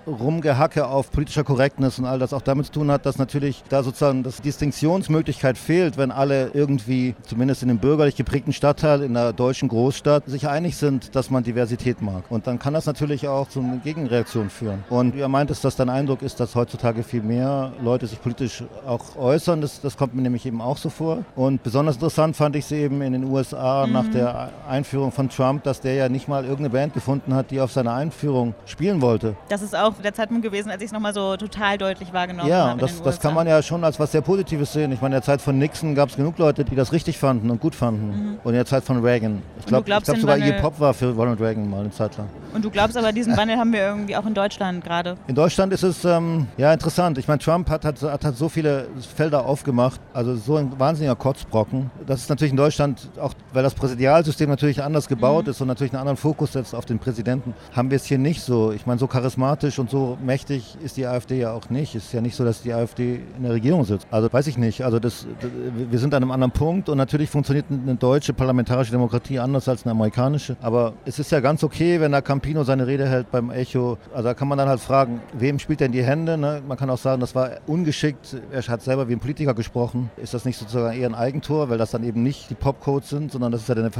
Rumgehacke 0.06 0.88
auf 0.88 1.12
politischer 1.12 1.44
Korrektness 1.44 2.00
und 2.00 2.06
all 2.06 2.20
das 2.20 2.34
auch 2.34 2.42
damit 2.42 2.68
zu 2.68 2.74
tun 2.74 2.92
hat, 2.92 3.06
dass 3.06 3.18
natürlich 3.18 3.64
da 3.70 3.84
sozusagen 3.84 4.24
das 4.24 4.42
Distinktionsmöglichkeit 4.42 5.58
fehlt, 5.58 5.98
wenn 5.98 6.12
alle 6.12 6.52
irgendwie, 6.54 7.16
zumindest 7.24 7.62
in 7.62 7.70
dem 7.70 7.80
bürgerlich 7.80 8.16
geprägten 8.16 8.54
Stadtteil, 8.54 9.02
in 9.02 9.16
einer 9.16 9.34
deutschen 9.34 9.70
Großstadt, 9.70 10.26
sich 10.28 10.48
einig 10.48 10.78
sind, 10.78 11.16
dass 11.16 11.30
man 11.30 11.44
Diversität 11.44 12.02
mag. 12.02 12.24
Und 12.30 12.48
dann 12.48 12.60
kann 12.60 12.74
das 12.74 12.86
natürlich 12.86 13.28
auch 13.28 13.48
zu 13.50 13.60
einer 13.60 13.78
Gegenreaktion 14.08 14.50
führen. 14.50 14.84
Und 14.90 15.16
wie 15.16 15.20
er 15.20 15.28
meint, 15.28 15.50
dass 15.50 15.62
das 15.62 15.76
dein 15.76 15.90
Eindruck 15.90 16.22
ist, 16.22 16.40
dass 16.40 16.56
heutzutage 16.56 17.04
viel 17.04 17.22
mehr 17.22 17.72
Leute 17.82 18.08
sich 18.08 18.22
politisch 18.22 18.64
auch 18.86 19.16
äußern. 19.16 19.62
Das, 19.62 19.82
das 19.82 19.98
kommt 19.98 20.16
mir 20.16 20.22
nämlich 20.22 20.46
eben 20.46 20.62
auch 20.62 20.78
so 20.78 20.90
vor. 20.90 21.24
Und 21.36 21.64
besonders 21.64 21.96
interessant 21.96 22.36
fand 22.36 22.56
ich 22.56 22.66
es 22.66 22.72
eben 22.72 23.02
in 23.02 23.14
den 23.14 23.24
USA 23.26 23.86
mhm. 23.86 23.94
nach 23.94 24.08
der 24.08 24.50
Einführung 24.68 25.12
von 25.12 25.30
Trump, 25.30 25.64
dass 25.64 25.82
der 25.82 25.96
ja 25.96 26.10
nicht 26.10 26.28
mal 26.28 26.44
irgendeine 26.44 26.70
Band 26.70 26.94
gefunden 26.94 27.34
hat, 27.34 27.52
die 27.52 27.60
auf 27.60 27.72
seiner 27.72 27.94
Einführung 27.94 28.56
spielen 28.66 29.02
wollte. 29.02 29.36
Das 29.50 29.62
ist 29.62 29.76
auch 29.76 29.94
der 30.04 30.14
Zeitpunkt 30.14 30.44
gewesen, 30.44 30.70
als 30.70 30.82
ich 30.82 30.88
es 30.88 30.92
nochmal 30.92 31.14
so 31.14 31.36
total 31.38 31.78
deutlich 31.78 32.14
wahrgenommen 32.14 32.50
ja, 32.50 32.70
habe. 32.70 32.82
Ja, 32.82 32.88
das, 32.88 33.02
das 33.02 33.20
kann 33.20 33.34
man 33.34 33.48
ja 33.48 33.62
schon 33.62 33.84
als 33.84 34.00
was 34.00 34.12
sehr 34.12 34.22
Positives 34.22 34.74
sehen. 34.74 34.92
Ich 34.92 35.02
meine, 35.02 35.16
in 35.16 35.22
der 35.22 35.26
Zeit 35.26 35.42
von 35.42 35.58
Nixon 35.58 35.96
gab 35.96 36.10
es 36.10 36.16
genug 36.16 36.38
Leute, 36.38 36.64
die 36.64 36.76
das 36.76 36.92
richtig 36.92 37.18
fanden 37.18 37.50
und 37.50 37.60
gut 37.60 37.76
fanden. 37.76 38.08
Mhm. 38.08 38.40
Und 38.44 38.52
in 38.52 38.56
der 38.56 38.66
Zeit 38.66 38.84
von 38.84 39.04
Reagan. 39.04 39.42
Ich 39.60 39.66
glaube 39.66 39.84
glaub 39.84 40.06
sogar 40.06 40.38
Iggy 40.38 40.54
Pop 40.62 40.80
war 40.80 40.94
für 40.94 41.14
Ronald 41.14 41.40
Reagan 41.40 41.70
mal 41.70 41.82
eine 41.82 41.92
Zeit 41.92 42.18
lang. 42.18 42.28
Und 42.54 42.64
du 42.64 42.70
glaubst 42.70 42.98
aber, 42.98 43.12
diesen 43.12 43.36
Wandel 43.38 43.58
haben 43.58 43.74
wir 43.74 43.80
irgendwie 43.80 43.97
auch 44.16 44.26
in 44.26 44.34
Deutschland 44.34 44.84
gerade? 44.84 45.18
In 45.28 45.36
Deutschland 45.36 45.74
ist 45.74 45.84
es 45.84 46.06
ähm, 46.06 46.48
ja 46.58 46.74
interessant. 46.74 47.18
Ich 47.18 47.28
meine, 47.28 47.40
Trump 47.40 47.70
hat, 47.70 47.86
hat, 47.86 48.02
hat, 48.02 48.26
hat 48.26 48.38
so 48.38 48.50
viele 48.50 48.88
Felder 49.16 49.46
aufgemacht, 49.46 50.00
also 50.14 50.36
so 50.36 50.58
ein 50.58 50.80
wahnsinniger 50.80 51.16
Kotzbrocken. 51.16 51.90
Das 52.06 52.22
ist 52.22 52.30
natürlich 52.30 52.52
in 52.52 52.58
Deutschland, 52.58 53.10
auch 53.20 53.34
weil 53.54 53.64
das 53.64 53.74
Präsidialsystem 53.74 54.50
natürlich 54.50 54.84
anders 54.84 55.08
gebaut 55.08 55.46
mhm. 55.46 55.52
ist 55.52 55.62
und 55.62 55.68
natürlich 55.68 55.94
einen 55.94 56.02
anderen 56.02 56.18
Fokus 56.18 56.54
setzt 56.54 56.76
auf 56.76 56.86
den 56.86 57.00
Präsidenten, 57.00 57.54
haben 57.74 57.90
wir 57.92 57.96
es 57.96 58.06
hier 58.06 58.18
nicht 58.18 58.42
so. 58.42 58.72
Ich 58.72 58.86
meine, 58.86 59.00
so 59.00 59.08
charismatisch 59.08 59.80
und 59.80 59.90
so 59.90 60.18
mächtig 60.24 60.78
ist 60.84 60.98
die 60.98 61.06
AfD 61.06 61.40
ja 61.40 61.54
auch 61.54 61.70
nicht. 61.70 61.96
Es 61.96 62.06
ist 62.06 62.14
ja 62.14 62.22
nicht 62.22 62.36
so, 62.36 62.44
dass 62.44 62.62
die 62.62 62.74
AfD 62.74 63.22
in 63.38 63.44
der 63.44 63.54
Regierung 63.54 63.86
sitzt. 63.86 64.08
Also 64.12 64.32
weiß 64.32 64.48
ich 64.48 64.58
nicht. 64.58 64.84
Also 64.84 65.00
das, 65.00 65.26
wir 65.74 66.00
sind 66.00 66.14
an 66.14 66.24
einem 66.24 66.32
anderen 66.32 66.52
Punkt 66.52 66.90
und 66.90 66.98
natürlich 66.98 67.30
funktioniert 67.30 67.66
eine 67.70 67.96
deutsche 67.96 68.34
parlamentarische 68.34 68.92
Demokratie 68.92 69.40
anders 69.40 69.68
als 69.68 69.86
eine 69.86 69.92
amerikanische. 69.92 70.58
Aber 70.62 70.94
es 71.06 71.20
ist 71.20 71.32
ja 71.32 71.40
ganz 71.40 71.64
okay, 71.64 72.00
wenn 72.02 72.12
da 72.12 72.22
Campino 72.22 72.64
seine 72.64 72.88
Rede 72.88 73.08
hält 73.08 73.32
beim 73.32 73.52
Echo. 73.52 73.87
Also 74.14 74.24
da 74.24 74.34
kann 74.34 74.48
man 74.48 74.58
dann 74.58 74.68
halt 74.68 74.80
fragen, 74.80 75.22
wem 75.34 75.60
spielt 75.60 75.80
denn 75.80 75.92
die 75.92 76.04
Hände? 76.04 76.38
Ne? 76.38 76.62
Man 76.68 76.78
kann 76.78 76.90
auch 76.90 76.98
sagen, 76.98 77.22
das 77.22 77.36
war 77.36 77.52
ungeschickt. 77.68 78.36
Er 78.52 78.62
hat 78.64 78.82
selber 78.82 79.08
wie 79.08 79.14
ein 79.14 79.20
Politiker 79.20 79.54
gesprochen. 79.54 80.10
Ist 80.18 80.34
das 80.34 80.46
nicht 80.46 80.58
sozusagen 80.58 81.00
eher 81.00 81.08
ein 81.08 81.16
Eigentor, 81.16 81.70
weil 81.70 81.78
das 81.78 81.92
dann 81.92 82.04
eben 82.04 82.24
nicht 82.24 82.50
die 82.50 82.56
Popcodes 82.56 83.10
sind, 83.10 83.32
sondern 83.32 83.52
das 83.52 83.62
ist 83.62 83.70
ja 83.70 83.76
dann 83.76 83.92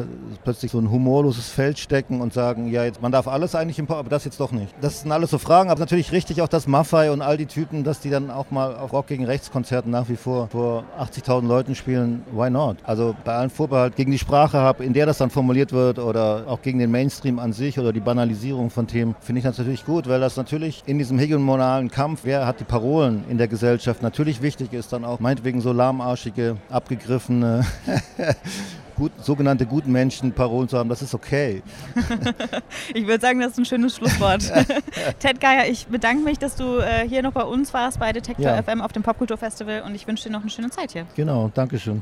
plötzlich 0.44 0.72
so 0.72 0.80
ein 0.80 0.92
humorloses 0.92 1.50
Feld 1.50 1.80
stecken 1.80 2.22
und 2.22 2.34
sagen, 2.34 2.70
ja, 2.70 2.84
jetzt, 2.84 3.02
man 3.02 3.12
darf 3.12 3.28
alles 3.28 3.56
eigentlich 3.56 3.80
im 3.80 3.88
Pop, 3.88 3.98
aber 3.98 4.10
das 4.10 4.26
jetzt 4.26 4.40
doch 4.40 4.52
nicht. 4.52 4.74
Das 4.82 5.02
sind 5.02 5.12
alles 5.12 5.32
so 5.32 5.38
Fragen, 5.38 5.70
aber 5.70 5.80
natürlich 5.80 6.12
richtig 6.12 6.42
auch 6.42 6.48
das 6.48 6.68
Maffei 6.68 7.12
und 7.12 7.22
all 7.22 7.38
die 7.38 7.46
Typen, 7.46 7.84
dass 7.84 8.00
die 8.00 8.10
dann 8.10 8.32
auch 8.32 8.52
mal 8.52 8.76
auf 8.76 8.94
Rock 8.94 9.08
gegen 9.08 9.26
Rechtskonzerten 9.26 9.92
nach 9.92 10.10
wie 10.10 10.16
vor 10.16 10.48
vor 10.50 10.84
80.000 11.00 11.48
Leuten 11.48 11.76
spielen. 11.76 12.24
Why 12.32 12.50
not? 12.50 12.78
Also 12.84 13.16
bei 13.24 13.34
allen 13.34 13.50
Vorbehalt 13.50 13.96
gegen 13.96 14.12
die 14.12 14.20
Sprache 14.20 14.58
habe, 14.58 14.84
in 14.84 14.94
der 14.94 15.06
das 15.06 15.18
dann 15.18 15.30
formuliert 15.30 15.72
wird 15.72 16.00
oder 16.00 16.44
auch 16.48 16.62
gegen 16.62 16.80
den 16.80 16.92
Mainstream 16.92 17.40
an 17.40 17.54
sich 17.54 17.80
oder 17.80 17.94
die 17.94 18.00
Banalisierung 18.00 18.70
von 18.70 18.88
Themen, 18.88 19.16
finde 19.20 19.40
ich 19.40 19.46
das 19.46 19.58
natürlich 19.58 19.77
ich 19.78 19.86
gut, 19.86 20.08
weil 20.08 20.20
das 20.20 20.38
natürlich 20.38 20.84
in 20.86 20.98
diesem 20.98 21.20
hegemonalen 21.20 21.92
Kampf, 21.92 22.22
wer 22.24 22.48
hat 22.48 22.60
die 22.60 22.64
Parolen 22.64 23.24
in 23.30 23.38
der 23.38 23.48
Gesellschaft, 23.48 24.02
natürlich 24.02 24.42
wichtig 24.42 24.74
ist, 24.74 24.92
dann 24.92 25.06
auch 25.06 25.20
meinetwegen 25.20 25.62
so 25.62 25.72
lahmarschige, 25.72 26.58
abgegriffene. 26.70 27.66
Gut, 28.96 29.12
sogenannte 29.24 29.68
guten 29.68 29.92
Menschen 29.92 30.32
Parolen 30.32 30.68
zu 30.68 30.76
haben, 30.76 30.90
das 30.90 31.04
ist 31.04 31.14
okay. 31.14 31.62
ich 32.96 33.06
würde 33.06 33.22
sagen, 33.22 33.40
das 33.40 33.52
ist 33.52 33.60
ein 33.60 33.66
schönes 33.66 33.96
Schlusswort. 33.96 34.42
Ted 35.20 35.40
Geier, 35.40 35.68
ich 35.70 35.86
bedanke 35.86 36.24
mich, 36.24 36.40
dass 36.40 36.56
du 36.56 36.80
äh, 36.80 37.08
hier 37.08 37.22
noch 37.22 37.34
bei 37.34 37.44
uns 37.44 37.76
warst, 37.76 38.00
bei 38.00 38.12
Detektor 38.12 38.48
ja. 38.48 38.64
FM 38.64 38.82
auf 38.82 38.94
dem 38.94 39.04
Popkultur 39.04 39.38
Festival 39.38 39.84
und 39.86 39.94
ich 39.94 40.08
wünsche 40.08 40.24
dir 40.24 40.32
noch 40.32 40.42
eine 40.42 40.50
schöne 40.50 40.72
Zeit 40.72 40.94
hier. 40.94 41.06
Genau, 41.16 41.52
Dankeschön. 41.54 42.02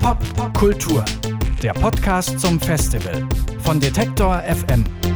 Popkultur, 0.00 1.04
der 1.62 1.74
Podcast 1.74 2.40
zum 2.40 2.58
Festival 2.58 3.28
von 3.62 3.80
Detektor 3.80 4.42
FM. 4.42 5.09